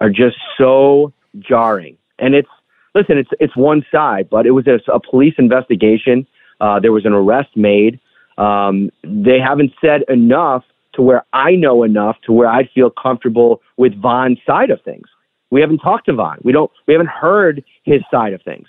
are 0.00 0.10
just 0.10 0.36
so 0.58 1.12
jarring. 1.38 1.96
And 2.18 2.34
it's 2.34 2.48
listen, 2.94 3.18
it's 3.18 3.30
it's 3.38 3.56
one 3.56 3.84
side, 3.92 4.28
but 4.30 4.46
it 4.46 4.50
was 4.50 4.66
a, 4.66 4.80
a 4.90 5.00
police 5.00 5.34
investigation. 5.38 6.26
Uh, 6.60 6.80
there 6.80 6.92
was 6.92 7.06
an 7.06 7.12
arrest 7.12 7.56
made. 7.56 8.00
Um, 8.38 8.90
they 9.02 9.38
haven't 9.38 9.72
said 9.80 10.02
enough 10.08 10.64
to 10.94 11.02
where 11.02 11.24
I 11.32 11.54
know 11.54 11.82
enough 11.82 12.16
to 12.26 12.32
where 12.32 12.48
I 12.48 12.68
feel 12.74 12.90
comfortable 12.90 13.62
with 13.76 13.94
Von's 14.00 14.38
side 14.46 14.70
of 14.70 14.82
things. 14.82 15.06
We 15.50 15.60
haven't 15.60 15.78
talked 15.78 16.06
to 16.06 16.14
Von. 16.14 16.38
We 16.42 16.52
don't. 16.52 16.70
We 16.86 16.94
haven't 16.94 17.10
heard 17.10 17.64
his 17.84 18.02
side 18.10 18.32
of 18.32 18.42
things, 18.42 18.68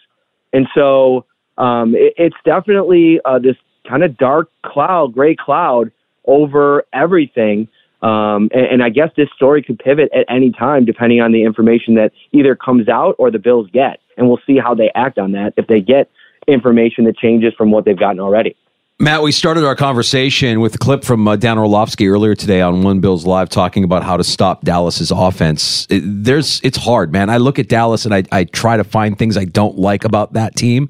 and 0.54 0.68
so 0.76 1.26
um, 1.58 1.96
it, 1.96 2.14
it's 2.18 2.36
definitely 2.46 3.20
uh, 3.26 3.40
this 3.40 3.56
kind 3.88 4.04
of 4.04 4.18
dark 4.18 4.50
cloud, 4.64 5.14
gray 5.14 5.36
cloud 5.36 5.92
over 6.26 6.84
everything. 6.94 7.68
Um, 8.02 8.50
and, 8.54 8.66
and 8.66 8.84
I 8.84 8.90
guess 8.90 9.10
this 9.16 9.30
story 9.36 9.62
could 9.62 9.78
pivot 9.78 10.10
at 10.14 10.26
any 10.28 10.52
time 10.52 10.86
depending 10.86 11.22
on 11.22 11.32
the 11.32 11.44
information 11.44 11.96
that 11.96 12.12
either 12.32 12.56
comes 12.56 12.90
out 12.90 13.16
or 13.20 13.30
the 13.30 13.40
Bills 13.40 13.70
get, 13.72 14.00
and 14.18 14.28
we'll 14.28 14.40
see 14.48 14.58
how 14.58 14.74
they 14.74 14.92
act 14.96 15.20
on 15.20 15.34
that 15.34 15.54
if 15.58 15.68
they 15.68 15.82
get 15.82 16.10
information 16.48 17.06
that 17.06 17.18
changes 17.18 17.54
from 17.56 17.72
what 17.72 17.86
they've 17.86 18.00
gotten 18.00 18.20
already. 18.20 18.56
Matt, 19.02 19.24
we 19.24 19.32
started 19.32 19.66
our 19.66 19.76
conversation 19.76 20.60
with 20.60 20.76
a 20.76 20.78
clip 20.78 21.04
from 21.04 21.28
uh, 21.28 21.36
Dan 21.36 21.58
Orlovsky 21.58 22.08
earlier 22.08 22.36
today 22.36 22.62
on 22.62 22.84
One 22.84 23.00
Bills 23.00 23.26
Live 23.26 23.50
talking 23.50 23.84
about 23.84 24.04
how 24.04 24.16
to 24.16 24.24
stop 24.24 24.64
Dallas's 24.64 25.10
offense. 25.10 25.88
It, 25.90 26.04
there's, 26.06 26.62
it's 26.64 26.78
hard, 26.78 27.12
man. 27.12 27.28
I 27.32 27.38
look 27.38 27.58
at 27.58 27.68
Dallas 27.68 28.06
and 28.06 28.14
I, 28.14 28.24
I 28.32 28.44
try 28.44 28.78
to 28.78 28.84
find 28.84 29.18
things 29.18 29.38
I 29.38 29.46
don't 29.46 29.76
like 29.76 30.04
about 30.04 30.34
that 30.34 30.56
team. 30.56 30.88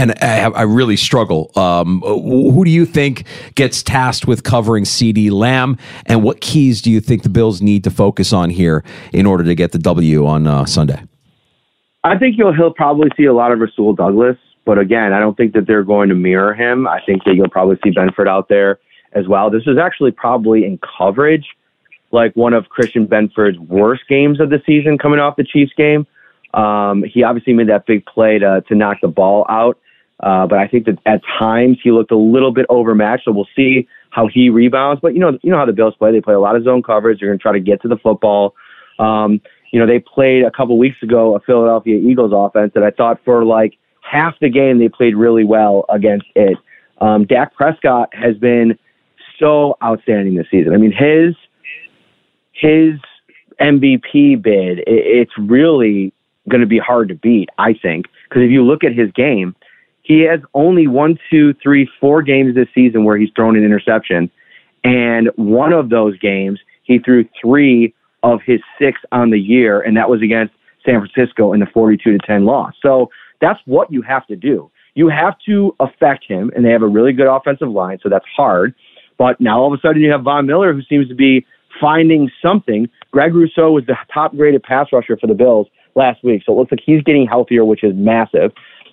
And 0.00 0.14
I, 0.22 0.44
I 0.44 0.62
really 0.62 0.96
struggle. 0.96 1.50
Um, 1.56 2.00
who 2.00 2.64
do 2.64 2.70
you 2.70 2.86
think 2.86 3.24
gets 3.54 3.82
tasked 3.82 4.26
with 4.26 4.44
covering 4.44 4.84
CeeDee 4.84 5.30
Lamb, 5.30 5.76
and 6.06 6.22
what 6.22 6.40
keys 6.40 6.80
do 6.80 6.90
you 6.90 7.02
think 7.02 7.22
the 7.22 7.28
Bills 7.28 7.60
need 7.60 7.84
to 7.84 7.90
focus 7.90 8.32
on 8.32 8.48
here 8.48 8.82
in 9.12 9.26
order 9.26 9.44
to 9.44 9.54
get 9.54 9.72
the 9.72 9.78
W 9.78 10.26
on 10.26 10.46
uh, 10.46 10.64
Sunday? 10.64 11.02
I 12.02 12.16
think 12.16 12.38
you'll 12.38 12.54
he'll 12.54 12.72
probably 12.72 13.10
see 13.14 13.26
a 13.26 13.34
lot 13.34 13.52
of 13.52 13.58
Rasul 13.58 13.92
Douglas, 13.92 14.38
but 14.64 14.78
again, 14.78 15.12
I 15.12 15.20
don't 15.20 15.36
think 15.36 15.52
that 15.52 15.66
they're 15.66 15.84
going 15.84 16.08
to 16.08 16.14
mirror 16.14 16.54
him. 16.54 16.88
I 16.88 17.00
think 17.04 17.24
that 17.24 17.34
you'll 17.34 17.50
probably 17.50 17.76
see 17.84 17.90
Benford 17.90 18.26
out 18.26 18.48
there 18.48 18.78
as 19.12 19.28
well. 19.28 19.50
This 19.50 19.66
is 19.66 19.76
actually 19.76 20.12
probably 20.12 20.64
in 20.64 20.78
coverage, 20.96 21.44
like 22.10 22.34
one 22.36 22.54
of 22.54 22.70
Christian 22.70 23.06
Benford's 23.06 23.58
worst 23.58 24.04
games 24.08 24.40
of 24.40 24.48
the 24.48 24.62
season 24.64 24.96
coming 24.96 25.20
off 25.20 25.36
the 25.36 25.44
Chiefs 25.44 25.72
game. 25.76 26.06
Um, 26.54 27.04
he 27.04 27.22
obviously 27.22 27.52
made 27.52 27.68
that 27.68 27.84
big 27.84 28.06
play 28.06 28.38
to 28.38 28.64
to 28.66 28.74
knock 28.74 28.98
the 29.02 29.08
ball 29.08 29.44
out, 29.50 29.78
uh, 30.22 30.46
but 30.46 30.58
I 30.58 30.68
think 30.68 30.86
that 30.86 30.98
at 31.06 31.22
times 31.38 31.78
he 31.82 31.90
looked 31.90 32.10
a 32.10 32.16
little 32.16 32.52
bit 32.52 32.66
overmatched. 32.68 33.24
So 33.24 33.32
we'll 33.32 33.48
see 33.56 33.88
how 34.10 34.28
he 34.28 34.50
rebounds. 34.50 35.00
But 35.00 35.14
you 35.14 35.20
know, 35.20 35.38
you 35.42 35.50
know 35.50 35.58
how 35.58 35.66
the 35.66 35.72
Bills 35.72 35.94
play. 35.98 36.12
They 36.12 36.20
play 36.20 36.34
a 36.34 36.40
lot 36.40 36.56
of 36.56 36.64
zone 36.64 36.82
coverage. 36.82 37.20
They're 37.20 37.28
going 37.28 37.38
to 37.38 37.42
try 37.42 37.52
to 37.52 37.60
get 37.60 37.80
to 37.82 37.88
the 37.88 37.96
football. 37.96 38.54
Um, 38.98 39.40
you 39.72 39.78
know, 39.78 39.86
they 39.86 39.98
played 39.98 40.44
a 40.44 40.50
couple 40.50 40.76
weeks 40.78 41.02
ago 41.02 41.36
a 41.36 41.40
Philadelphia 41.40 41.96
Eagles 41.96 42.32
offense 42.34 42.72
that 42.74 42.82
I 42.82 42.90
thought 42.90 43.20
for 43.24 43.44
like 43.44 43.78
half 44.02 44.34
the 44.40 44.50
game 44.50 44.78
they 44.78 44.88
played 44.88 45.16
really 45.16 45.44
well 45.44 45.84
against 45.88 46.26
it. 46.34 46.58
Um, 47.00 47.24
Dak 47.24 47.54
Prescott 47.54 48.10
has 48.14 48.36
been 48.36 48.78
so 49.38 49.76
outstanding 49.82 50.34
this 50.34 50.46
season. 50.50 50.74
I 50.74 50.76
mean, 50.76 50.92
his 50.92 51.34
his 52.52 53.00
MVP 53.60 54.42
bid, 54.42 54.82
it's 54.86 55.32
really 55.38 56.12
going 56.48 56.60
to 56.60 56.66
be 56.66 56.78
hard 56.78 57.08
to 57.08 57.14
beat, 57.14 57.48
I 57.58 57.74
think, 57.74 58.06
because 58.28 58.42
if 58.42 58.50
you 58.50 58.64
look 58.64 58.84
at 58.84 58.92
his 58.92 59.10
game, 59.12 59.54
he 60.10 60.22
has 60.22 60.40
only 60.54 60.88
one, 60.88 61.16
two, 61.30 61.54
three, 61.62 61.88
four 62.00 62.20
games 62.20 62.56
this 62.56 62.66
season 62.74 63.04
where 63.04 63.16
he's 63.16 63.28
thrown 63.36 63.56
an 63.56 63.62
interception, 63.62 64.28
and 64.82 65.30
one 65.36 65.72
of 65.72 65.88
those 65.88 66.18
games 66.18 66.58
he 66.82 66.98
threw 66.98 67.24
three 67.40 67.94
of 68.24 68.40
his 68.44 68.58
six 68.76 69.00
on 69.12 69.30
the 69.30 69.38
year, 69.38 69.80
and 69.80 69.96
that 69.96 70.10
was 70.10 70.20
against 70.20 70.52
San 70.84 71.00
Francisco 71.00 71.52
in 71.52 71.60
the 71.60 71.66
42 71.66 72.10
to 72.10 72.18
10 72.26 72.44
loss. 72.44 72.72
So 72.82 73.08
that's 73.40 73.60
what 73.66 73.92
you 73.92 74.02
have 74.02 74.26
to 74.26 74.34
do. 74.34 74.68
You 74.94 75.08
have 75.10 75.36
to 75.46 75.76
affect 75.78 76.24
him, 76.26 76.50
and 76.56 76.64
they 76.64 76.70
have 76.70 76.82
a 76.82 76.88
really 76.88 77.12
good 77.12 77.32
offensive 77.32 77.70
line, 77.70 78.00
so 78.02 78.08
that's 78.08 78.26
hard. 78.36 78.74
But 79.16 79.40
now 79.40 79.60
all 79.60 79.72
of 79.72 79.78
a 79.78 79.80
sudden 79.80 80.02
you 80.02 80.10
have 80.10 80.22
Von 80.22 80.44
Miller, 80.44 80.72
who 80.72 80.82
seems 80.82 81.06
to 81.06 81.14
be 81.14 81.46
finding 81.80 82.28
something. 82.42 82.88
Greg 83.12 83.32
Rousseau 83.32 83.70
was 83.70 83.86
the 83.86 83.94
top 84.12 84.34
graded 84.34 84.64
pass 84.64 84.88
rusher 84.92 85.16
for 85.16 85.28
the 85.28 85.34
Bills 85.34 85.68
last 85.94 86.24
week, 86.24 86.42
so 86.44 86.52
it 86.52 86.56
looks 86.56 86.72
like 86.72 86.80
he's 86.84 87.04
getting 87.04 87.28
healthier, 87.28 87.64
which 87.64 87.84
is 87.84 87.92
massive. 87.94 88.50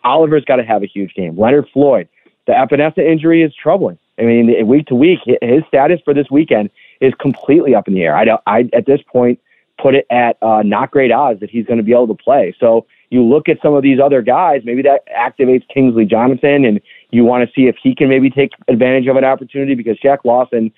Oliver's 0.07 0.45
got 0.45 0.55
to 0.57 0.63
have 0.63 0.83
a 0.83 0.87
huge 0.87 1.13
game. 1.13 1.37
Leonard 1.37 1.67
Floyd, 1.73 2.07
the 2.45 2.53
Epenesa 2.53 2.99
injury 2.99 3.43
is 3.43 3.53
troubling. 3.53 3.97
I 4.17 4.23
mean, 4.23 4.65
week 4.65 4.87
to 4.87 4.95
week, 4.95 5.19
his 5.41 5.63
status 5.67 5.99
for 6.03 6.13
this 6.13 6.27
weekend 6.31 6.69
is 7.01 7.13
completely 7.19 7.75
up 7.75 7.87
in 7.87 7.93
the 7.93 8.03
air. 8.03 8.15
I 8.15 8.25
don't, 8.25 8.41
I 8.47 8.69
at 8.73 8.85
this 8.85 9.01
point 9.01 9.39
put 9.79 9.93
it 9.93 10.07
at 10.09 10.37
uh, 10.41 10.63
not 10.63 10.89
great 10.89 11.11
odds 11.11 11.39
that 11.41 11.51
he's 11.51 11.65
going 11.65 11.77
to 11.77 11.83
be 11.83 11.91
able 11.91 12.07
to 12.07 12.15
play. 12.15 12.55
So 12.59 12.87
you 13.09 13.23
look 13.23 13.47
at 13.47 13.61
some 13.61 13.73
of 13.73 13.83
these 13.83 13.99
other 13.99 14.21
guys, 14.21 14.61
maybe 14.65 14.81
that 14.81 15.03
activates 15.07 15.67
Kingsley 15.67 16.05
Jonathan, 16.05 16.65
and 16.65 16.81
you 17.11 17.23
want 17.23 17.47
to 17.47 17.53
see 17.53 17.67
if 17.67 17.75
he 17.81 17.93
can 17.93 18.09
maybe 18.09 18.29
take 18.29 18.51
advantage 18.67 19.07
of 19.07 19.15
an 19.17 19.23
opportunity 19.23 19.75
because 19.75 19.97
Shaq 19.99 20.19
Lawson 20.25 20.71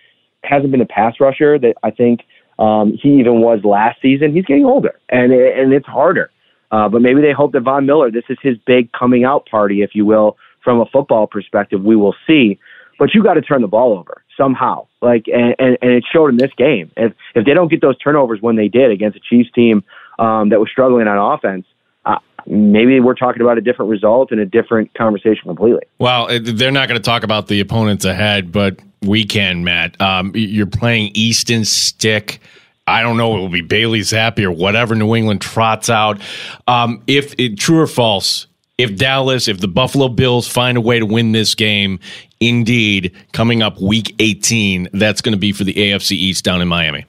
hasn't 0.44 0.72
been 0.72 0.82
a 0.82 0.86
pass 0.86 1.15
rusher 1.20 1.58
that 1.60 1.76
I 1.84 1.92
think 1.92 2.22
um, 2.60 2.98
he 3.02 3.20
even 3.20 3.42
was 3.42 3.63
last 3.63 4.02
season. 4.02 4.34
He's 4.34 4.46
getting 4.46 4.65
older, 4.65 5.00
and 5.10 5.32
and 5.32 5.74
it's 5.74 5.88
harder. 5.88 6.30
Uh, 6.72 6.88
but 6.88 7.02
maybe 7.02 7.22
they 7.22 7.32
hope 7.32 7.52
that 7.54 7.62
Von 7.62 7.86
Miller, 7.86 8.12
this 8.12 8.26
is 8.30 8.38
his 8.42 8.58
big 8.66 8.92
coming 8.92 9.24
out 9.24 9.48
party, 9.48 9.82
if 9.82 9.92
you 9.94 10.06
will, 10.06 10.38
from 10.64 10.80
a 10.80 10.86
football 10.86 11.28
perspective. 11.28 11.82
We 11.84 11.96
will 11.96 12.16
see. 12.28 12.60
But 13.00 13.14
you 13.14 13.24
got 13.24 13.36
to 13.36 13.42
turn 13.42 13.62
the 13.62 13.68
ball 13.68 13.98
over 13.98 14.24
somehow. 14.38 14.88
Like, 15.02 15.26
and, 15.28 15.56
and, 15.58 15.78
and 15.82 15.92
it 15.92 16.04
showed 16.12 16.28
in 16.28 16.38
this 16.38 16.52
game. 16.58 16.92
If 16.98 17.14
if 17.34 17.46
they 17.46 17.54
don't 17.54 17.70
get 17.70 17.82
those 17.82 17.98
turnovers 17.98 18.42
when 18.42 18.56
they 18.56 18.68
did 18.68 18.92
against 18.92 19.18
a 19.18 19.22
Chiefs 19.22 19.50
team 19.54 19.84
um, 20.20 20.50
that 20.50 20.60
was 20.60 20.70
struggling 20.70 21.08
on 21.08 21.34
offense, 21.34 21.66
uh, 22.06 22.18
maybe 22.46 23.00
we're 23.00 23.16
talking 23.16 23.42
about 23.42 23.58
a 23.58 23.62
different 23.62 23.90
result 23.90 24.32
and 24.32 24.42
a 24.42 24.46
different 24.46 24.94
conversation 24.96 25.44
completely. 25.46 25.84
Well, 25.98 26.28
they're 26.42 26.72
not 26.72 26.90
going 26.90 27.00
to 27.00 27.06
talk 27.06 27.24
about 27.24 27.48
the 27.48 27.62
opponents 27.62 28.04
ahead, 28.04 28.52
but 28.52 28.80
we 29.02 29.24
can, 29.24 29.64
Matt. 29.64 30.00
Um, 30.02 30.34
you're 30.36 30.66
playing 30.66 31.12
Easton 31.14 31.64
Stick. 31.64 32.42
I 32.89 33.02
don't 33.02 33.17
know. 33.17 33.38
It 33.38 33.39
will 33.39 33.49
be 33.49 33.62
Bailey 33.62 34.02
Zappe 34.02 34.43
or 34.43 34.52
whatever 34.52 34.95
New 34.95 35.15
England 35.15 35.41
trots 35.41 35.89
out. 35.89 36.19
Um, 36.67 37.04
if 37.08 37.34
it, 37.38 37.58
true 37.58 37.80
or 37.80 37.88
false, 37.88 38.47
if 38.78 38.95
Dallas, 38.95 39.47
if 39.47 39.60
the 39.60 39.67
Buffalo 39.67 40.08
Bills 40.08 40.47
find 40.47 40.78
a 40.78 40.82
way 40.82 40.99
to 40.99 41.06
win 41.06 41.32
this 41.32 41.54
game, 41.54 41.99
indeed, 42.39 43.15
coming 43.34 43.62
up 43.62 43.80
week 43.82 44.15
18, 44.19 44.89
that's 44.93 45.21
going 45.21 45.34
to 45.34 45.39
be 45.39 45.52
for 45.52 45.63
the 45.63 45.73
AFC 45.73 46.13
East 46.13 46.43
down 46.43 46.62
in 46.62 46.67
Miami. 46.67 47.06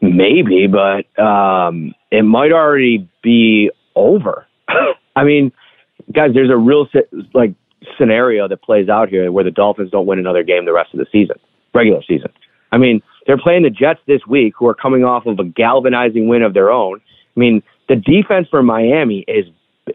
Maybe, 0.00 0.66
but 0.66 1.06
um, 1.22 1.94
it 2.10 2.22
might 2.22 2.52
already 2.52 3.08
be 3.22 3.70
over. 3.94 4.46
I 5.16 5.24
mean, 5.24 5.52
guys, 6.12 6.30
there's 6.34 6.50
a 6.50 6.56
real 6.56 6.88
like 7.34 7.54
scenario 7.98 8.48
that 8.48 8.62
plays 8.62 8.88
out 8.88 9.08
here 9.08 9.30
where 9.30 9.44
the 9.44 9.50
Dolphins 9.50 9.90
don't 9.90 10.06
win 10.06 10.18
another 10.18 10.42
game 10.42 10.64
the 10.64 10.72
rest 10.72 10.92
of 10.92 10.98
the 10.98 11.06
season, 11.12 11.36
regular 11.74 12.02
season. 12.02 12.32
I 12.72 12.78
mean, 12.78 13.02
they're 13.26 13.38
playing 13.38 13.62
the 13.62 13.70
Jets 13.70 14.00
this 14.06 14.20
week, 14.26 14.54
who 14.56 14.68
are 14.68 14.74
coming 14.74 15.04
off 15.04 15.26
of 15.26 15.38
a 15.38 15.44
galvanizing 15.44 16.28
win 16.28 16.42
of 16.42 16.54
their 16.54 16.70
own. 16.70 17.00
I 17.36 17.40
mean, 17.40 17.62
the 17.88 17.96
defense 17.96 18.48
for 18.50 18.62
Miami 18.62 19.24
is 19.28 19.46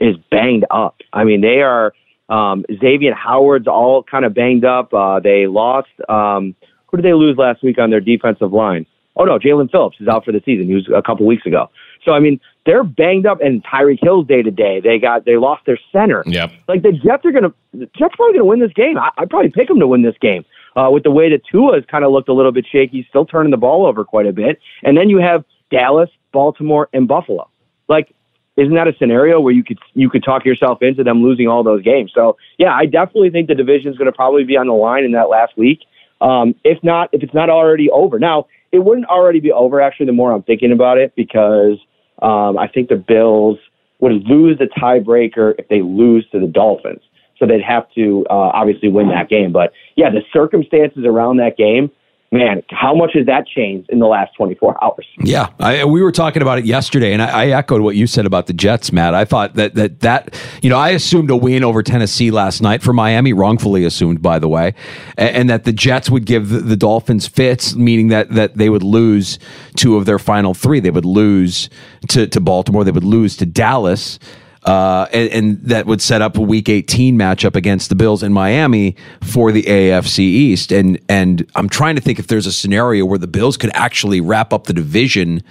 is 0.02 0.16
banged 0.30 0.66
up. 0.70 0.98
I 1.14 1.24
mean, 1.24 1.42
they 1.42 1.62
are 1.62 1.94
um, 2.30 2.66
Xavier 2.80 3.14
Howard's 3.14 3.68
all 3.68 4.04
kind 4.04 4.26
of 4.26 4.34
banged 4.34 4.66
up. 4.66 4.94
Uh, 4.94 5.20
they 5.20 5.48
lost. 5.48 5.90
Um, 6.10 6.56
who 6.88 6.98
did 6.98 7.06
they 7.06 7.14
lose 7.14 7.38
last 7.38 7.64
week 7.64 7.78
on 7.80 7.90
their 7.90 8.02
defensive 8.02 8.54
line? 8.54 8.86
Oh 9.16 9.24
no, 9.24 9.40
Jaelan 9.40 9.72
Phillips 9.72 9.98
is 10.00 10.08
out 10.08 10.26
for 10.26 10.32
the 10.32 10.42
season. 10.46 10.68
He 10.68 10.76
was 10.76 10.88
a 10.94 11.02
couple 11.02 11.26
weeks 11.26 11.46
ago. 11.46 11.70
So 12.06 12.12
I 12.12 12.20
mean, 12.20 12.40
they're 12.66 12.84
banged 12.84 13.26
up, 13.26 13.42
and 13.42 13.64
Tyreek 13.64 14.00
Hill's 14.02 14.28
day 14.28 14.42
to 14.42 14.52
day. 14.52 14.80
They 14.80 15.00
got 15.00 15.26
they 15.26 15.38
lost 15.38 15.66
their 15.66 15.80
center. 15.92 16.24
Yep. 16.26 16.52
Like 16.68 16.84
the 16.84 16.92
Jets 16.92 17.26
are 17.26 17.32
gonna, 17.32 17.54
the 17.74 17.90
Jets 17.98 18.16
probably 18.16 18.34
gonna 18.34 18.46
win 18.46 18.60
this 18.60 18.74
game. 18.74 18.98
I, 18.98 19.10
I'd 19.18 19.30
probably 19.30 19.50
pick 19.50 19.68
them 19.68 19.80
to 19.80 19.88
win 19.88 20.04
this 20.04 20.16
game. 20.22 20.46
Uh, 20.76 20.90
with 20.92 21.04
the 21.04 21.12
way 21.12 21.30
that 21.30 21.42
Tua 21.50 21.76
has 21.76 21.84
kind 21.90 22.04
of 22.04 22.12
looked 22.12 22.30
a 22.30 22.34
little 22.34 22.52
bit 22.52 22.66
shaky, 22.72 23.06
still 23.10 23.26
turning 23.26 23.52
the 23.52 23.58
ball 23.58 23.86
over 23.86 24.06
quite 24.06 24.28
a 24.28 24.34
bit, 24.34 24.60
and 24.84 24.96
then 24.96 25.10
you 25.10 25.18
have 25.18 25.44
Dallas, 25.72 26.10
Baltimore, 26.32 26.88
and 26.94 27.08
Buffalo. 27.08 27.50
Like 27.88 28.14
isn't 28.58 28.74
that 28.74 28.88
a 28.88 28.96
scenario 28.98 29.40
where 29.40 29.54
you 29.54 29.64
could 29.64 29.78
you 29.94 30.10
could 30.10 30.24
talk 30.24 30.44
yourself 30.44 30.82
into 30.82 31.04
them 31.04 31.24
losing 31.24 31.48
all 31.48 31.64
those 31.64 31.84
games? 31.84 32.12
So 32.14 32.38
yeah, 32.58 32.74
I 32.74 32.86
definitely 32.86 33.30
think 33.30 33.48
the 33.48 33.56
division 33.56 33.92
is 33.92 33.98
going 33.98 34.08
to 34.08 34.16
probably 34.16 34.44
be 34.44 34.58
on 34.58 34.68
the 34.68 34.74
line 34.74 35.04
in 35.04 35.12
that 35.14 35.30
last 35.30 35.56
week. 35.58 35.82
Um, 36.20 36.56
if 36.64 36.84
not, 36.84 37.10
if 37.14 37.22
it's 37.22 37.36
not 37.36 37.50
already 37.50 37.90
over, 37.92 38.18
now 38.18 38.48
it 38.72 38.80
wouldn't 38.80 39.06
already 39.08 39.40
be 39.40 39.52
over. 39.52 39.80
Actually, 39.80 40.08
the 40.08 40.14
more 40.14 40.34
I'm 40.34 40.42
thinking 40.42 40.72
about 40.72 40.98
it, 40.98 41.14
because 41.16 41.78
um, 42.22 42.58
I 42.58 42.68
think 42.68 42.90
the 42.90 42.96
Bills 42.96 43.60
would 44.00 44.28
lose 44.28 44.58
the 44.58 44.66
tiebreaker 44.66 45.54
if 45.60 45.68
they 45.70 45.82
lose 45.82 46.28
to 46.32 46.40
the 46.40 46.48
Dolphins. 46.48 47.02
So 47.40 47.46
they'd 47.46 47.62
have 47.62 47.92
to 47.96 48.26
uh, 48.30 48.34
obviously 48.34 48.90
win 48.90 49.10
that 49.10 49.30
game. 49.30 49.52
But 49.52 49.74
yeah, 49.96 50.10
the 50.10 50.22
circumstances 50.34 51.06
around 51.06 51.38
that 51.38 51.58
game 51.58 51.92
man, 52.32 52.62
how 52.70 52.94
much 52.94 53.12
has 53.14 53.26
that 53.28 53.48
changed 53.48 53.90
in 53.90 54.00
the 54.00 54.06
last 54.06 54.32
24 54.36 54.84
hours? 54.84 55.06
Yeah, 55.20 55.50
I, 55.60 55.86
we 55.86 56.02
were 56.02 56.12
talking 56.12 56.42
about 56.42 56.60
it 56.60 56.66
yesterday, 56.66 57.14
and 57.14 57.22
I, 57.22 57.46
I, 57.46 57.48
echoed 57.48 57.82
what 57.82 57.96
you 57.96 58.08
said 58.08 58.26
about 58.26 58.48
the 58.48 58.54
Jets, 58.54 58.92
Matt. 58.92 59.14
I 59.14 59.26
thought 59.26 59.56
that 59.56 59.76
that 59.76 60.02
that 60.02 60.42
you 60.62 60.70
know 60.70 60.78
I 60.78 60.90
assumed 60.90 61.30
a 61.30 61.36
win 61.36 61.64
over 61.64 61.82
Tennessee 61.84 62.32
last 62.32 62.62
night 62.62 62.82
for 62.82 62.94
Miami, 62.94 63.34
wrongfully 63.34 63.86
assumed, 63.86 64.22
by 64.22 64.40
the 64.40 64.50
way, 64.50 64.74
and, 65.18 65.36
and 65.36 65.50
that 65.50 65.64
the 65.64 65.74
Jets 65.74 66.10
would 66.10 66.26
give 66.26 66.50
the, 66.50 66.60
the, 66.60 66.78
Dolphins 66.78 67.28
fits, 67.28 67.76
meaning 67.76 68.10
that 68.10 68.32
that 68.32 68.56
they 68.58 68.70
would 68.70 68.84
lose 68.84 69.40
two 69.76 69.96
of 69.96 70.06
their 70.06 70.20
final 70.20 70.54
three. 70.54 70.80
They 70.80 70.92
would 70.92 71.06
lose 71.06 71.70
to 72.10 72.28
to 72.28 72.40
Baltimore. 72.40 72.84
They 72.84 72.92
would 72.92 73.04
lose 73.04 73.38
to 73.38 73.46
Dallas. 73.46 74.20
Uh, 74.68 75.08
and, 75.14 75.30
and, 75.32 75.64
that 75.64 75.86
would 75.86 76.02
set 76.02 76.22
up 76.22 76.36
a 76.36 76.42
Week 76.42 76.68
18 76.68 77.18
matchup 77.18 77.56
against 77.56 77.88
the 77.88 77.96
Bills 77.96 78.22
in 78.22 78.34
Miami 78.34 78.98
for 79.24 79.54
the 79.54 79.64
AFC 79.64 80.20
East. 80.20 80.74
And 80.74 81.00
and 81.08 81.50
I'm 81.56 81.70
trying 81.70 81.96
to 81.96 82.02
think 82.02 82.20
if 82.20 82.28
there's 82.28 82.46
a 82.46 82.52
scenario 82.52 83.06
where 83.06 83.18
the 83.18 83.28
Bills 83.28 83.56
could 83.56 83.72
actually 83.74 84.20
wrap 84.20 84.52
up 84.52 84.66
the 84.66 84.74
division 84.74 85.42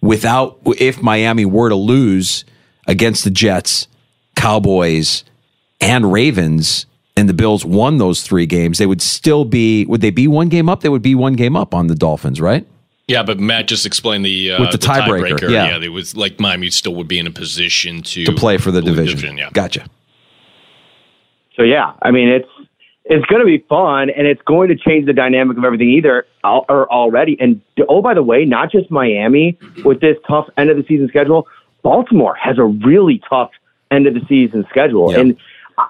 without 0.00 0.58
if 0.78 1.00
Miami 1.00 1.44
were 1.44 1.68
to 1.68 1.76
lose 1.76 2.44
against 2.88 3.22
the 3.22 3.30
Jets, 3.30 3.86
Cowboys, 4.34 5.22
and 5.80 6.12
Ravens. 6.12 6.86
And 7.16 7.28
the 7.28 7.34
Bills 7.34 7.64
won 7.64 7.98
those 7.98 8.22
three 8.22 8.46
games. 8.46 8.78
They 8.78 8.86
would 8.86 9.00
still 9.00 9.44
be. 9.44 9.86
Would 9.86 10.00
they 10.00 10.10
be 10.10 10.26
one 10.26 10.48
game 10.48 10.68
up? 10.68 10.80
They 10.80 10.88
would 10.88 11.02
be 11.02 11.14
one 11.14 11.34
game 11.34 11.56
up 11.56 11.72
on 11.72 11.86
the 11.86 11.94
Dolphins, 11.94 12.40
right? 12.40 12.66
Yeah, 13.08 13.22
but 13.22 13.38
Matt 13.38 13.68
just 13.68 13.86
explained 13.86 14.24
the 14.24 14.52
uh, 14.52 14.60
with 14.60 14.72
the, 14.72 14.78
the 14.78 14.86
tiebreaker. 14.86 15.38
Tie 15.38 15.52
yeah, 15.52 15.78
yeah, 15.78 15.84
it 15.84 15.90
was 15.90 16.16
like 16.16 16.40
Miami 16.40 16.70
still 16.70 16.94
would 16.96 17.06
be 17.06 17.18
in 17.18 17.26
a 17.26 17.30
position 17.30 18.02
to 18.02 18.24
to 18.24 18.32
play 18.32 18.58
for 18.58 18.70
the 18.72 18.82
division. 18.82 19.16
division. 19.16 19.38
Yeah, 19.38 19.50
gotcha. 19.52 19.88
So 21.54 21.62
yeah, 21.62 21.92
I 22.02 22.10
mean 22.10 22.28
it's 22.28 22.48
it's 23.04 23.24
going 23.26 23.40
to 23.40 23.46
be 23.46 23.64
fun, 23.68 24.10
and 24.10 24.26
it's 24.26 24.42
going 24.42 24.68
to 24.68 24.76
change 24.76 25.06
the 25.06 25.12
dynamic 25.12 25.56
of 25.56 25.64
everything 25.64 25.90
either 25.90 26.26
or 26.42 26.92
already. 26.92 27.36
And 27.38 27.60
oh, 27.88 28.02
by 28.02 28.14
the 28.14 28.24
way, 28.24 28.44
not 28.44 28.72
just 28.72 28.90
Miami 28.90 29.56
with 29.84 30.00
this 30.00 30.16
tough 30.26 30.48
end 30.56 30.70
of 30.70 30.76
the 30.76 30.84
season 30.88 31.08
schedule. 31.08 31.46
Baltimore 31.82 32.34
has 32.34 32.58
a 32.58 32.64
really 32.64 33.22
tough 33.28 33.50
end 33.92 34.08
of 34.08 34.14
the 34.14 34.20
season 34.28 34.66
schedule. 34.68 35.12
Yeah. 35.12 35.20
And 35.20 35.36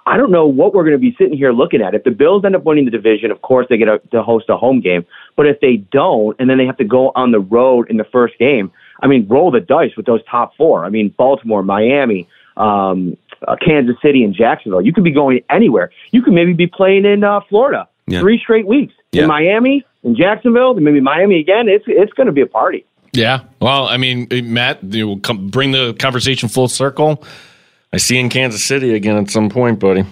I- 0.07 0.17
don't 0.17 0.31
know 0.31 0.47
what 0.47 0.75
we're 0.75 0.83
going 0.85 0.95
to 0.95 0.99
be 0.99 1.15
sitting 1.19 1.37
here 1.37 1.53
looking 1.53 1.81
at. 1.83 1.95
If 1.95 2.05
the 2.05 2.11
Bills 2.11 2.45
end 2.45 2.57
up 2.57 2.65
winning 2.65 2.85
the 2.87 2.91
division, 2.91 3.31
of 3.31 3.43
course 3.43 3.67
they 3.69 3.77
get 3.77 3.89
a, 3.89 3.99
to 4.13 4.23
host 4.23 4.47
a 4.49 4.57
home 4.57 4.81
game. 4.81 5.05
But 5.37 5.47
if 5.47 5.61
they 5.61 5.77
don't, 5.77 6.35
and 6.41 6.49
then 6.51 6.59
they 6.59 6.67
have 6.67 6.77
to 6.79 6.85
go 6.85 7.13
on 7.15 7.31
the 7.33 7.41
road 7.41 7.91
in 7.91 7.97
the 7.97 8.05
first 8.05 8.39
game, 8.39 8.71
I 9.03 9.07
mean, 9.07 9.27
roll 9.29 9.51
the 9.51 9.61
dice 9.61 9.97
with 9.97 10.07
those 10.07 10.21
top 10.31 10.57
four. 10.57 10.85
I 10.85 10.89
mean, 10.89 11.15
Baltimore, 11.17 11.63
Miami, 11.63 12.27
um, 12.57 13.17
uh, 13.47 13.57
Kansas 13.65 13.97
City, 14.03 14.25
and 14.25 14.35
Jacksonville. 14.35 14.81
You 14.81 14.93
could 14.93 15.05
be 15.05 15.11
going 15.13 15.41
anywhere. 15.51 15.91
You 16.11 16.23
could 16.23 16.33
maybe 16.33 16.55
be 16.55 16.67
playing 16.67 17.05
in 17.05 17.23
uh, 17.23 17.41
Florida 17.49 17.87
Yeah. 18.07 18.21
three 18.21 18.39
straight 18.39 18.67
weeks 18.67 18.95
Yeah. 19.13 19.23
in 19.23 19.29
Miami, 19.29 19.85
in 20.03 20.17
Jacksonville, 20.17 20.73
maybe 20.75 21.01
Miami 21.01 21.39
again. 21.39 21.69
It's 21.69 21.85
it's 21.87 22.13
going 22.15 22.27
to 22.29 22.33
be 22.33 22.41
a 22.41 22.47
party. 22.47 22.85
Yeah. 23.13 23.41
Well, 23.61 23.87
I 23.89 23.99
mean, 23.99 24.27
Matt, 24.53 24.83
you 24.83 25.07
will 25.07 25.21
come, 25.21 25.49
bring 25.49 25.73
the 25.73 25.95
conversation 25.95 26.49
full 26.49 26.69
circle. 26.69 27.23
I 27.93 27.99
see 27.99 28.17
you 28.17 28.21
in 28.21 28.29
Kansas 28.29 28.65
City 28.65 28.95
again 28.95 29.17
at 29.17 29.31
some 29.31 29.49
point, 29.49 29.79
buddy. 29.79 30.05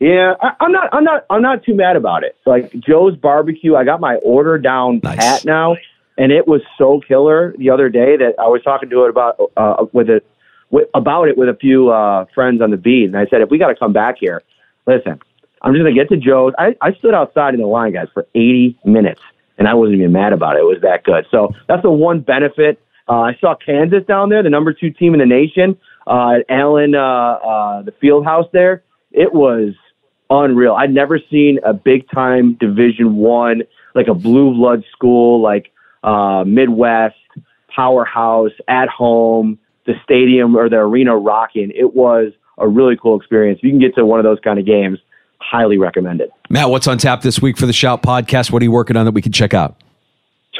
Yeah, 0.00 0.34
I, 0.40 0.52
I'm 0.60 0.72
not. 0.72 0.88
I'm 0.92 1.04
not. 1.04 1.24
I'm 1.30 1.42
not 1.42 1.62
too 1.64 1.74
mad 1.74 1.96
about 1.96 2.24
it. 2.24 2.36
Like 2.44 2.72
Joe's 2.80 3.16
barbecue, 3.16 3.76
I 3.76 3.84
got 3.84 4.00
my 4.00 4.16
order 4.16 4.58
down 4.58 5.00
Nice. 5.02 5.16
pat 5.16 5.44
now, 5.44 5.76
and 6.18 6.32
it 6.32 6.48
was 6.48 6.60
so 6.76 7.00
killer 7.06 7.54
the 7.56 7.70
other 7.70 7.88
day 7.88 8.16
that 8.16 8.34
I 8.38 8.48
was 8.48 8.62
talking 8.62 8.90
to 8.90 9.04
it 9.04 9.10
about 9.10 9.40
uh, 9.56 9.86
with 9.92 10.10
it 10.10 10.26
with, 10.70 10.88
about 10.94 11.28
it 11.28 11.38
with 11.38 11.48
a 11.48 11.54
few 11.54 11.90
uh, 11.90 12.24
friends 12.34 12.60
on 12.60 12.70
the 12.72 12.76
beat, 12.76 13.04
and 13.04 13.16
I 13.16 13.26
said 13.26 13.42
if 13.42 13.50
we 13.50 13.58
got 13.58 13.68
to 13.68 13.76
come 13.76 13.92
back 13.92 14.16
here, 14.18 14.42
listen, 14.88 15.20
I'm 15.62 15.72
just 15.72 15.84
gonna 15.84 15.94
get 15.94 16.08
to 16.08 16.16
Joe's. 16.16 16.52
I, 16.58 16.74
I 16.80 16.92
stood 16.94 17.14
outside 17.14 17.54
in 17.54 17.60
the 17.60 17.66
line, 17.68 17.92
guys, 17.92 18.08
for 18.12 18.26
80 18.34 18.76
minutes, 18.84 19.20
and 19.56 19.68
I 19.68 19.74
wasn't 19.74 19.98
even 19.98 20.10
mad 20.10 20.32
about 20.32 20.56
it. 20.56 20.60
It 20.60 20.64
was 20.64 20.80
that 20.82 21.04
good. 21.04 21.26
So 21.30 21.54
that's 21.68 21.82
the 21.82 21.92
one 21.92 22.20
benefit. 22.20 22.80
Uh, 23.08 23.20
I 23.20 23.36
saw 23.40 23.54
Kansas 23.54 24.04
down 24.08 24.30
there, 24.30 24.42
the 24.42 24.50
number 24.50 24.72
two 24.72 24.90
team 24.90 25.14
in 25.14 25.20
the 25.20 25.26
nation, 25.26 25.78
uh, 26.06 26.36
at 26.36 26.44
Allen, 26.48 26.94
uh, 26.94 26.98
uh, 26.98 27.82
the 27.82 27.92
field 28.00 28.24
house 28.24 28.46
there. 28.52 28.82
It 29.10 29.32
was 29.32 29.74
unreal. 30.30 30.74
I'd 30.74 30.92
never 30.92 31.18
seen 31.30 31.58
a 31.64 31.72
big 31.72 32.08
time 32.10 32.54
Division 32.54 33.16
One 33.16 33.62
like 33.94 34.08
a 34.08 34.14
blue 34.14 34.54
blood 34.54 34.84
school 34.92 35.42
like 35.42 35.70
uh, 36.02 36.44
Midwest 36.46 37.16
powerhouse 37.74 38.52
at 38.68 38.88
home, 38.88 39.58
the 39.86 39.94
stadium 40.04 40.56
or 40.56 40.68
the 40.68 40.76
arena 40.76 41.16
rocking. 41.16 41.72
It 41.74 41.94
was 41.94 42.32
a 42.58 42.68
really 42.68 42.96
cool 42.96 43.18
experience. 43.18 43.58
If 43.58 43.64
you 43.64 43.70
can 43.70 43.80
get 43.80 43.94
to 43.96 44.04
one 44.04 44.18
of 44.18 44.24
those 44.24 44.38
kind 44.42 44.58
of 44.58 44.66
games, 44.66 44.98
highly 45.38 45.78
recommend 45.78 46.20
it. 46.20 46.30
Matt, 46.48 46.70
what's 46.70 46.86
on 46.86 46.98
tap 46.98 47.22
this 47.22 47.40
week 47.40 47.56
for 47.56 47.66
the 47.66 47.72
Shout 47.72 48.02
podcast? 48.02 48.50
What 48.50 48.62
are 48.62 48.64
you 48.64 48.72
working 48.72 48.96
on 48.96 49.04
that 49.06 49.12
we 49.12 49.22
can 49.22 49.32
check 49.32 49.54
out? 49.54 49.82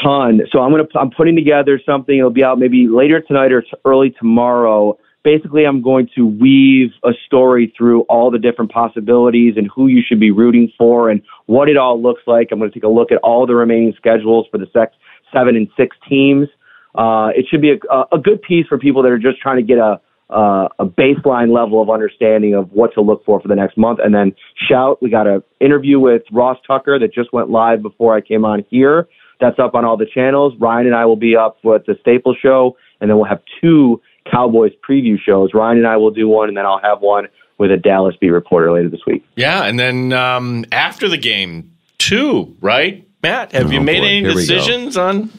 ton. 0.02 0.42
So 0.50 0.60
I'm 0.60 0.70
gonna 0.70 0.88
I'm 0.94 1.10
putting 1.10 1.36
together 1.36 1.80
something. 1.84 2.16
It'll 2.16 2.30
be 2.30 2.44
out 2.44 2.58
maybe 2.58 2.88
later 2.88 3.20
tonight 3.20 3.52
or 3.52 3.64
early 3.84 4.10
tomorrow. 4.10 4.98
Basically, 5.24 5.64
I'm 5.64 5.82
going 5.82 6.08
to 6.16 6.26
weave 6.26 6.90
a 7.04 7.12
story 7.26 7.72
through 7.76 8.02
all 8.02 8.30
the 8.30 8.38
different 8.38 8.72
possibilities 8.72 9.54
and 9.56 9.70
who 9.74 9.86
you 9.86 10.02
should 10.06 10.18
be 10.18 10.30
rooting 10.30 10.72
for 10.76 11.10
and 11.10 11.22
what 11.46 11.68
it 11.68 11.76
all 11.76 12.00
looks 12.00 12.22
like. 12.26 12.48
I'm 12.50 12.58
going 12.58 12.70
to 12.70 12.74
take 12.74 12.84
a 12.84 12.88
look 12.88 13.12
at 13.12 13.18
all 13.18 13.46
the 13.46 13.54
remaining 13.54 13.94
schedules 13.96 14.46
for 14.50 14.58
the 14.58 14.66
six, 14.72 14.94
seven 15.32 15.54
and 15.54 15.68
six 15.76 15.96
teams. 16.08 16.48
Uh, 16.94 17.28
it 17.36 17.46
should 17.48 17.62
be 17.62 17.70
a, 17.70 18.04
a 18.12 18.18
good 18.18 18.42
piece 18.42 18.66
for 18.66 18.78
people 18.78 19.02
that 19.02 19.12
are 19.12 19.18
just 19.18 19.40
trying 19.40 19.56
to 19.56 19.62
get 19.62 19.78
a 19.78 20.00
a 20.32 20.86
baseline 20.86 21.54
level 21.54 21.82
of 21.82 21.90
understanding 21.90 22.54
of 22.54 22.70
what 22.72 22.94
to 22.94 23.00
look 23.00 23.24
for 23.24 23.40
for 23.40 23.48
the 23.48 23.54
next 23.54 23.76
month. 23.76 23.98
And 24.02 24.14
then 24.14 24.34
shout, 24.68 25.02
we 25.02 25.10
got 25.10 25.26
an 25.26 25.42
interview 25.60 26.00
with 26.00 26.22
Ross 26.32 26.58
Tucker 26.66 26.98
that 26.98 27.12
just 27.12 27.32
went 27.32 27.50
live 27.50 27.82
before 27.82 28.16
I 28.16 28.20
came 28.20 28.44
on 28.44 28.64
here. 28.70 29.08
That's 29.40 29.58
up 29.58 29.74
on 29.74 29.84
all 29.84 29.96
the 29.96 30.06
channels. 30.06 30.54
Ryan 30.58 30.86
and 30.86 30.94
I 30.94 31.04
will 31.04 31.16
be 31.16 31.36
up 31.36 31.58
with 31.64 31.82
the 31.86 31.96
Staple 32.00 32.34
Show, 32.40 32.76
and 33.00 33.10
then 33.10 33.16
we'll 33.16 33.28
have 33.28 33.42
two 33.60 34.00
Cowboys 34.30 34.72
preview 34.88 35.18
shows. 35.20 35.50
Ryan 35.54 35.78
and 35.78 35.86
I 35.86 35.96
will 35.96 36.10
do 36.10 36.28
one, 36.28 36.48
and 36.48 36.56
then 36.56 36.66
I'll 36.66 36.80
have 36.80 37.00
one 37.00 37.28
with 37.58 37.70
a 37.70 37.76
Dallas 37.76 38.14
beat 38.20 38.30
reporter 38.30 38.72
later 38.72 38.88
this 38.88 39.04
week. 39.06 39.24
Yeah, 39.36 39.64
and 39.64 39.78
then 39.78 40.12
um, 40.12 40.64
after 40.72 41.08
the 41.08 41.18
game, 41.18 41.72
two, 41.98 42.56
right? 42.60 43.06
Matt, 43.22 43.52
have 43.52 43.72
you 43.72 43.78
Oh, 43.80 43.82
made 43.82 44.00
boy. 44.00 44.06
any 44.06 44.20
Here 44.20 44.32
decisions 44.32 44.96
on 44.96 45.30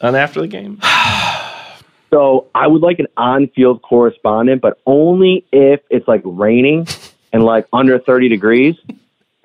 on 0.00 0.14
after 0.14 0.40
the 0.40 0.48
game? 0.48 0.80
So 2.10 2.46
I 2.54 2.66
would 2.66 2.80
like 2.80 3.00
an 3.00 3.06
on-field 3.18 3.82
correspondent, 3.82 4.62
but 4.62 4.80
only 4.86 5.44
if 5.52 5.80
it's 5.90 6.08
like 6.08 6.22
raining 6.24 6.86
and 7.34 7.44
like 7.44 7.66
under 7.70 7.98
30 7.98 8.30
degrees. 8.30 8.76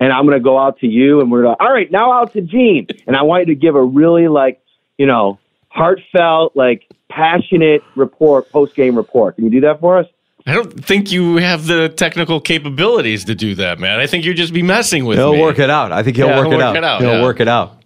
And 0.00 0.10
I'm 0.10 0.24
going 0.24 0.38
to 0.38 0.42
go 0.42 0.58
out 0.58 0.78
to 0.80 0.86
you, 0.86 1.20
and 1.20 1.30
we're 1.30 1.42
going 1.42 1.56
to, 1.58 1.62
all 1.62 1.70
right, 1.70 1.90
now 1.92 2.10
out 2.12 2.32
to 2.32 2.40
Gene. 2.40 2.86
And 3.06 3.16
I 3.16 3.22
want 3.22 3.46
you 3.46 3.54
to 3.54 3.60
give 3.60 3.74
a 3.74 3.82
really 3.82 4.28
like, 4.28 4.62
you 4.96 5.04
know, 5.06 5.38
heartfelt, 5.68 6.56
like 6.56 6.88
passionate 7.14 7.82
report, 7.96 8.50
post-game 8.50 8.96
report. 8.96 9.36
Can 9.36 9.44
you 9.44 9.50
do 9.50 9.60
that 9.60 9.80
for 9.80 9.98
us? 9.98 10.06
I 10.46 10.52
don't 10.52 10.84
think 10.84 11.10
you 11.10 11.36
have 11.36 11.66
the 11.66 11.88
technical 11.88 12.40
capabilities 12.40 13.24
to 13.24 13.34
do 13.34 13.54
that, 13.54 13.78
man. 13.78 13.98
I 13.98 14.06
think 14.06 14.24
you'd 14.24 14.36
just 14.36 14.52
be 14.52 14.62
messing 14.62 15.06
with 15.06 15.18
it. 15.18 15.22
He'll 15.22 15.32
me. 15.32 15.40
work 15.40 15.58
it 15.58 15.70
out. 15.70 15.90
I 15.92 16.02
think 16.02 16.16
he'll 16.16 16.26
Yeah, 16.28 16.38
work, 16.38 16.48
he'll 16.48 16.54
it, 16.60 16.64
work 16.64 16.64
out. 16.66 16.76
it 16.76 16.84
out, 16.84 17.00
He'll 17.00 17.12
yeah. 17.14 17.22
work 17.22 17.40
it 17.40 17.48
out. 17.48 17.80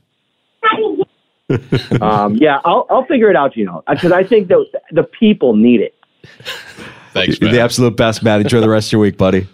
Um, 2.03 2.35
yeah, 2.37 2.61
I'll, 2.67 2.87
I'll 2.91 3.07
figure 3.07 3.31
it 3.31 3.37
out, 3.37 3.57
you 3.57 3.64
know, 3.64 3.83
because 3.88 4.12
I 4.12 4.23
think 4.23 4.49
that 4.49 4.67
the 4.93 5.03
people 5.03 5.57
need 5.57 5.81
it. 5.81 5.95
Thanks, 7.14 7.41
You're 7.41 7.51
the 7.51 7.61
absolute 7.61 7.97
best, 7.97 8.23
Matt. 8.23 8.43
Enjoy 8.43 8.61
the 8.61 8.69
rest 8.69 8.88
of 8.88 8.93
your 8.93 9.01
week, 9.01 9.17
buddy. 9.17 9.49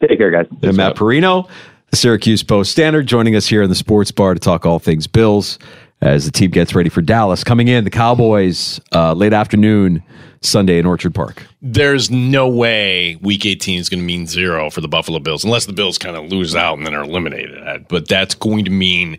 Take 0.00 0.16
care, 0.16 0.30
guys. 0.30 0.46
And 0.62 0.74
Matt 0.74 0.96
Parrino, 0.96 1.46
the 1.90 1.96
Syracuse 1.98 2.42
Post 2.42 2.72
Standard, 2.72 3.06
joining 3.06 3.36
us 3.36 3.46
here 3.46 3.62
in 3.62 3.68
the 3.68 3.74
sports 3.74 4.10
bar 4.10 4.32
to 4.32 4.40
talk 4.40 4.64
all 4.64 4.78
things 4.78 5.06
Bills 5.06 5.58
as 6.04 6.26
the 6.26 6.30
team 6.30 6.50
gets 6.50 6.74
ready 6.74 6.90
for 6.90 7.00
Dallas. 7.00 7.42
Coming 7.42 7.66
in, 7.68 7.84
the 7.84 7.90
Cowboys, 7.90 8.78
uh, 8.92 9.14
late 9.14 9.32
afternoon, 9.32 10.02
Sunday 10.42 10.78
in 10.78 10.84
Orchard 10.84 11.14
Park. 11.14 11.42
There's 11.62 12.10
no 12.10 12.46
way 12.46 13.16
Week 13.22 13.46
18 13.46 13.80
is 13.80 13.88
going 13.88 14.00
to 14.00 14.04
mean 14.06 14.26
zero 14.26 14.68
for 14.68 14.82
the 14.82 14.88
Buffalo 14.88 15.18
Bills, 15.18 15.44
unless 15.44 15.64
the 15.64 15.72
Bills 15.72 15.96
kind 15.96 16.14
of 16.14 16.30
lose 16.30 16.54
out 16.54 16.76
and 16.76 16.86
then 16.86 16.94
are 16.94 17.04
eliminated. 17.04 17.86
But 17.88 18.06
that's 18.06 18.34
going 18.34 18.66
to 18.66 18.70
mean 18.70 19.18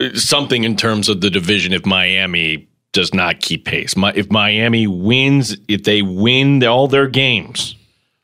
uh, 0.00 0.10
something 0.14 0.64
in 0.64 0.76
terms 0.76 1.08
of 1.08 1.22
the 1.22 1.30
division 1.30 1.72
if 1.72 1.86
Miami 1.86 2.68
does 2.92 3.14
not 3.14 3.40
keep 3.40 3.64
pace. 3.64 3.96
Mi- 3.96 4.12
If 4.14 4.30
Miami 4.30 4.86
wins, 4.86 5.56
if 5.68 5.84
they 5.84 6.02
win 6.02 6.62
all 6.62 6.86
their 6.86 7.08
games, 7.08 7.74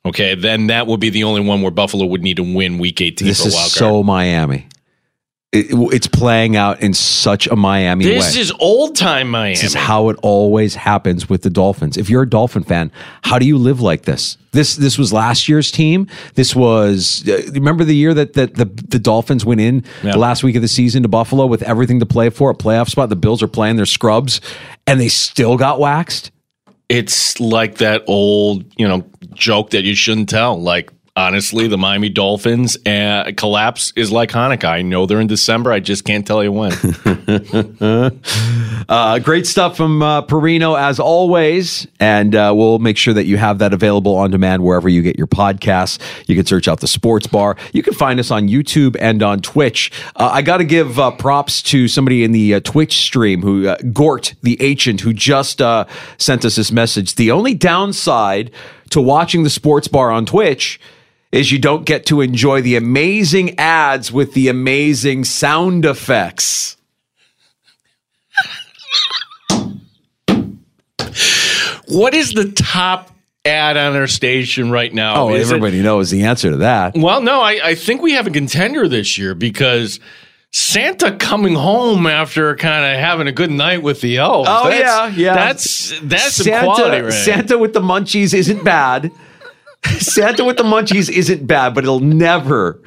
okay, 0.04 0.34
then 0.34 0.66
that 0.66 0.86
would 0.86 1.00
be 1.00 1.08
the 1.08 1.24
only 1.24 1.40
one 1.40 1.62
where 1.62 1.70
Buffalo 1.72 2.04
would 2.04 2.22
need 2.22 2.36
to 2.36 2.42
win 2.54 2.78
Week 2.78 3.00
18 3.00 3.26
This 3.26 3.40
for 3.40 3.48
is 3.48 3.72
so 3.72 4.02
Miami. 4.02 4.66
It- 5.52 5.66
it's 5.92 6.06
playing 6.06 6.54
out 6.54 6.80
in 6.80 6.94
such 6.94 7.48
a 7.48 7.56
Miami 7.56 8.04
this 8.04 8.12
way. 8.20 8.26
This 8.26 8.36
is 8.36 8.52
old 8.60 8.94
time 8.94 9.28
Miami. 9.28 9.54
This 9.56 9.64
is 9.64 9.74
how 9.74 10.08
it 10.08 10.16
always 10.22 10.76
happens 10.76 11.28
with 11.28 11.42
the 11.42 11.50
Dolphins. 11.50 11.96
If 11.96 12.08
you're 12.08 12.22
a 12.22 12.28
Dolphin 12.30 12.62
fan, 12.62 12.92
how 13.22 13.36
do 13.40 13.44
you 13.46 13.58
live 13.58 13.80
like 13.80 14.02
this? 14.02 14.36
This 14.52 14.76
this 14.76 14.96
was 14.96 15.12
last 15.12 15.48
year's 15.48 15.72
team. 15.72 16.06
This 16.34 16.54
was 16.54 17.28
uh, 17.28 17.42
remember 17.52 17.82
the 17.82 17.96
year 17.96 18.14
that 18.14 18.34
that 18.34 18.54
the 18.54 18.66
the 18.66 19.00
Dolphins 19.00 19.44
went 19.44 19.60
in 19.60 19.82
Yeah. 20.04 20.12
the 20.12 20.18
last 20.18 20.44
week 20.44 20.54
of 20.54 20.62
the 20.62 20.68
season 20.68 21.02
to 21.02 21.08
Buffalo 21.08 21.46
with 21.46 21.62
everything 21.64 21.98
to 21.98 22.06
play 22.06 22.30
for, 22.30 22.50
a 22.50 22.54
playoff 22.54 22.88
spot. 22.88 23.08
The 23.08 23.16
Bills 23.16 23.42
are 23.42 23.48
playing 23.48 23.74
their 23.74 23.86
scrubs, 23.86 24.40
and 24.86 25.00
they 25.00 25.08
still 25.08 25.56
got 25.56 25.80
waxed. 25.80 26.30
it's 26.88 27.38
like 27.40 27.78
that 27.78 28.02
old, 28.08 28.64
you 28.76 28.86
know, 28.86 29.04
joke 29.34 29.70
that 29.70 29.82
you 29.84 29.94
shouldn't 29.94 30.28
tell. 30.28 30.60
Like, 30.60 30.90
honestly, 31.16 31.68
the 31.68 31.78
Miami 31.78 32.08
Dolphins 32.08 32.76
uh, 32.86 33.32
collapse 33.36 33.92
is 33.96 34.10
like 34.12 34.30
Hanukkah. 34.30 34.68
I 34.68 34.82
know 34.82 35.06
they're 35.06 35.20
in 35.20 35.26
December. 35.26 35.72
I 35.72 35.80
just 35.80 36.04
can't 36.04 36.26
tell 36.26 36.42
you 36.42 36.52
when. 36.52 36.72
Uh, 38.88 39.20
great 39.20 39.46
stuff 39.46 39.76
from 39.76 40.02
uh, 40.02 40.20
Parrino 40.22 40.74
as 40.74 40.98
always, 40.98 41.86
and 42.00 42.34
uh, 42.34 42.52
we'll 42.56 42.80
make 42.80 42.96
sure 42.96 43.14
that 43.14 43.24
you 43.24 43.36
have 43.36 43.60
that 43.60 43.72
available 43.72 44.16
on 44.16 44.32
demand 44.32 44.64
wherever 44.64 44.88
you 44.88 45.00
get 45.00 45.16
your 45.16 45.28
podcasts. 45.28 46.00
You 46.26 46.34
can 46.34 46.44
search 46.44 46.66
out 46.66 46.80
the 46.80 46.88
Sports 46.88 47.28
Bar. 47.28 47.56
You 47.72 47.84
can 47.84 47.94
find 47.94 48.18
us 48.18 48.32
on 48.32 48.48
YouTube 48.48 48.96
and 48.98 49.22
on 49.22 49.42
Twitch. 49.42 49.92
Uh, 50.16 50.30
I 50.32 50.42
got 50.42 50.56
to 50.56 50.64
give 50.64 50.98
uh, 50.98 51.12
props 51.12 51.62
to 51.64 51.86
somebody 51.86 52.24
in 52.24 52.32
the 52.32 52.60
Twitch 52.62 52.96
stream 52.96 53.42
who 53.42 53.76
Gort 53.92 54.34
the 54.42 54.60
Ancient 54.60 55.02
who 55.02 55.12
just 55.12 55.60
sent 56.18 56.44
us 56.44 56.56
this 56.56 56.72
message. 56.72 57.14
The 57.14 57.30
only 57.30 57.54
downside 57.54 58.50
to 58.90 59.00
watching 59.00 59.44
the 59.44 59.50
Sports 59.50 59.86
Bar 59.86 60.10
on 60.10 60.26
Twitch 60.26 60.80
is 61.32 61.52
you 61.52 61.58
don't 61.58 61.84
get 61.86 62.06
to 62.06 62.20
enjoy 62.20 62.60
the 62.60 62.76
amazing 62.76 63.58
ads 63.58 64.10
with 64.10 64.34
the 64.34 64.48
amazing 64.48 65.24
sound 65.24 65.84
effects. 65.84 66.76
what 71.88 72.14
is 72.14 72.32
the 72.32 72.50
top 72.52 73.10
ad 73.44 73.76
on 73.76 73.96
our 73.96 74.06
station 74.06 74.70
right 74.70 74.92
now? 74.92 75.22
Oh, 75.24 75.34
Is 75.34 75.50
it- 75.50 75.54
everybody 75.56 75.82
knows 75.82 76.10
the 76.10 76.24
answer 76.24 76.50
to 76.50 76.56
that. 76.58 76.94
well, 76.96 77.20
no, 77.20 77.40
I, 77.40 77.60
I 77.62 77.74
think 77.74 78.02
we 78.02 78.12
have 78.12 78.26
a 78.26 78.30
contender 78.30 78.86
this 78.88 79.16
year 79.18 79.34
because 79.34 79.98
Santa 80.52 81.12
coming 81.16 81.54
home 81.54 82.06
after 82.06 82.54
kind 82.56 82.84
of 82.84 83.00
having 83.00 83.26
a 83.28 83.32
good 83.32 83.50
night 83.50 83.82
with 83.82 84.00
the 84.00 84.18
elves. 84.18 84.48
Oh 84.50 84.68
That's- 84.68 84.80
yeah, 85.16 85.24
yeah. 85.26 85.34
That's 85.34 85.98
that's 86.02 86.34
Santa. 86.36 86.66
quality, 86.66 87.02
right? 87.02 87.12
Santa 87.12 87.56
with 87.58 87.72
the 87.72 87.80
munchies 87.80 88.34
isn't 88.34 88.64
bad. 88.64 89.10
Santa 89.98 90.44
with 90.44 90.56
the 90.56 90.62
munchies 90.62 91.10
isn't 91.10 91.46
bad, 91.46 91.74
but 91.74 91.84
it'll 91.84 92.00
never, 92.00 92.80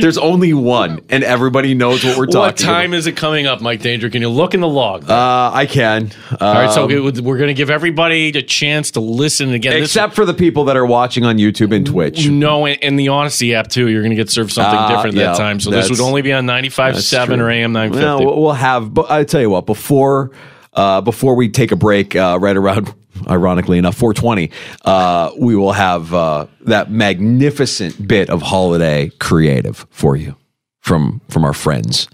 There's 0.00 0.18
only 0.18 0.52
one, 0.54 1.00
and 1.08 1.22
everybody 1.24 1.74
knows 1.74 2.04
what 2.04 2.16
we're 2.16 2.26
talking. 2.26 2.40
What 2.40 2.56
time 2.56 2.94
is 2.94 3.06
it 3.06 3.16
coming 3.16 3.46
up, 3.46 3.60
Mike 3.60 3.80
Danger? 3.80 4.08
Can 4.10 4.22
you 4.22 4.28
look 4.28 4.54
in 4.54 4.60
the 4.60 4.68
log? 4.68 5.08
Uh, 5.08 5.50
I 5.52 5.66
can. 5.66 6.10
All 6.40 6.54
right, 6.54 6.70
so 6.70 6.84
Um, 6.84 6.90
we're 7.24 7.36
going 7.38 7.48
to 7.48 7.54
give 7.54 7.68
everybody 7.70 8.28
a 8.28 8.42
chance 8.42 8.92
to 8.92 9.00
listen 9.00 9.52
again. 9.52 9.72
This- 9.74 9.90
except 9.90 10.14
for 10.14 10.24
the 10.24 10.34
people 10.34 10.64
that 10.64 10.76
are 10.76 10.86
watching 10.86 11.24
on 11.24 11.36
YouTube 11.38 11.74
and 11.74 11.84
Twitch. 11.86 12.26
No, 12.28 12.66
and, 12.66 12.82
and 12.82 12.98
the 12.98 13.06
Audacy 13.06 13.54
app 13.54 13.68
too. 13.68 13.88
You're 13.88 14.02
going 14.02 14.10
to 14.10 14.16
get 14.16 14.30
served 14.30 14.52
something 14.52 14.78
Uh, 14.78 14.88
different 14.96 15.16
yeah, 15.16 15.26
that 15.32 15.36
time. 15.36 15.58
So 15.60 15.70
this 15.70 15.90
would 15.90 16.00
only 16.00 16.22
be 16.22 16.32
on 16.32 16.46
95.7 16.46 17.40
or 17.40 17.50
AM 17.50 17.72
950. 17.72 18.04
Well, 18.04 18.24
we'll- 18.34 18.42
we'll 18.42 18.52
have. 18.52 18.92
But 18.94 19.10
I 19.10 19.24
tell 19.24 19.40
you 19.40 19.50
what, 19.50 19.66
before 19.66 20.30
uh, 20.74 21.00
before 21.00 21.34
we 21.34 21.48
take 21.48 21.72
a 21.72 21.76
break, 21.76 22.16
uh, 22.16 22.38
right 22.40 22.56
around, 22.56 22.94
ironically 23.28 23.78
enough, 23.78 23.96
420, 23.96 24.50
uh, 24.84 25.32
we 25.38 25.56
will 25.56 25.72
have 25.72 26.12
uh, 26.14 26.46
that 26.62 26.90
magnificent 26.90 28.06
bit 28.06 28.30
of 28.30 28.42
holiday 28.42 29.10
creative 29.20 29.86
for 29.90 30.16
you 30.16 30.36
from 30.80 31.20
from 31.28 31.44
our 31.44 31.54
friends 31.54 32.08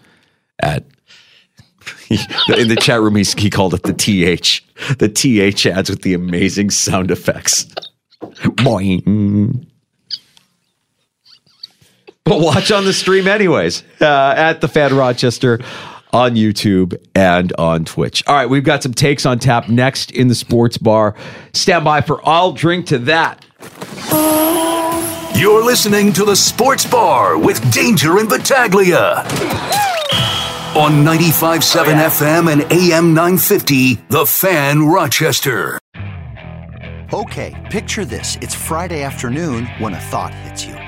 at. 0.60 0.84
In 2.10 2.68
the 2.68 2.76
chat 2.76 3.00
room, 3.00 3.16
he's, 3.16 3.32
he 3.34 3.48
called 3.48 3.72
it 3.72 3.82
the 3.82 3.94
TH. 3.94 4.64
The 4.98 5.08
TH 5.08 5.66
ads 5.66 5.88
with 5.88 6.02
the 6.02 6.14
amazing 6.14 6.70
sound 6.70 7.10
effects. 7.10 7.66
Boing. 8.20 9.66
But 12.24 12.40
watch 12.40 12.70
on 12.70 12.84
the 12.84 12.92
stream 12.92 13.26
anyways 13.26 13.82
uh, 14.02 14.34
at 14.36 14.60
the 14.60 14.68
Fan 14.68 14.94
Rochester 14.94 15.60
on 16.12 16.34
YouTube 16.34 16.96
and 17.14 17.52
on 17.58 17.84
Twitch. 17.84 18.22
All 18.26 18.34
right, 18.34 18.48
we've 18.48 18.64
got 18.64 18.82
some 18.82 18.94
takes 18.94 19.26
on 19.26 19.38
tap 19.38 19.68
next 19.68 20.10
in 20.10 20.28
the 20.28 20.34
sports 20.34 20.78
bar. 20.78 21.14
Stand 21.52 21.84
by 21.84 22.00
for 22.00 22.26
I'll 22.28 22.52
drink 22.52 22.86
to 22.86 22.98
that. 23.00 23.44
You're 25.38 25.64
listening 25.64 26.12
to 26.14 26.24
the 26.24 26.34
Sports 26.34 26.84
Bar 26.84 27.38
with 27.38 27.72
Danger 27.72 28.18
and 28.18 28.28
Battaglia. 28.28 29.18
On 30.76 31.04
95.7 31.04 31.84
FM 31.94 32.52
and 32.52 32.72
AM 32.72 33.14
950, 33.14 33.94
The 34.08 34.26
Fan 34.26 34.82
Rochester. 34.82 35.78
Okay, 37.12 37.68
picture 37.70 38.04
this. 38.04 38.36
It's 38.40 38.54
Friday 38.54 39.02
afternoon 39.02 39.66
when 39.78 39.94
a 39.94 40.00
thought 40.00 40.34
hits 40.34 40.66
you. 40.66 40.87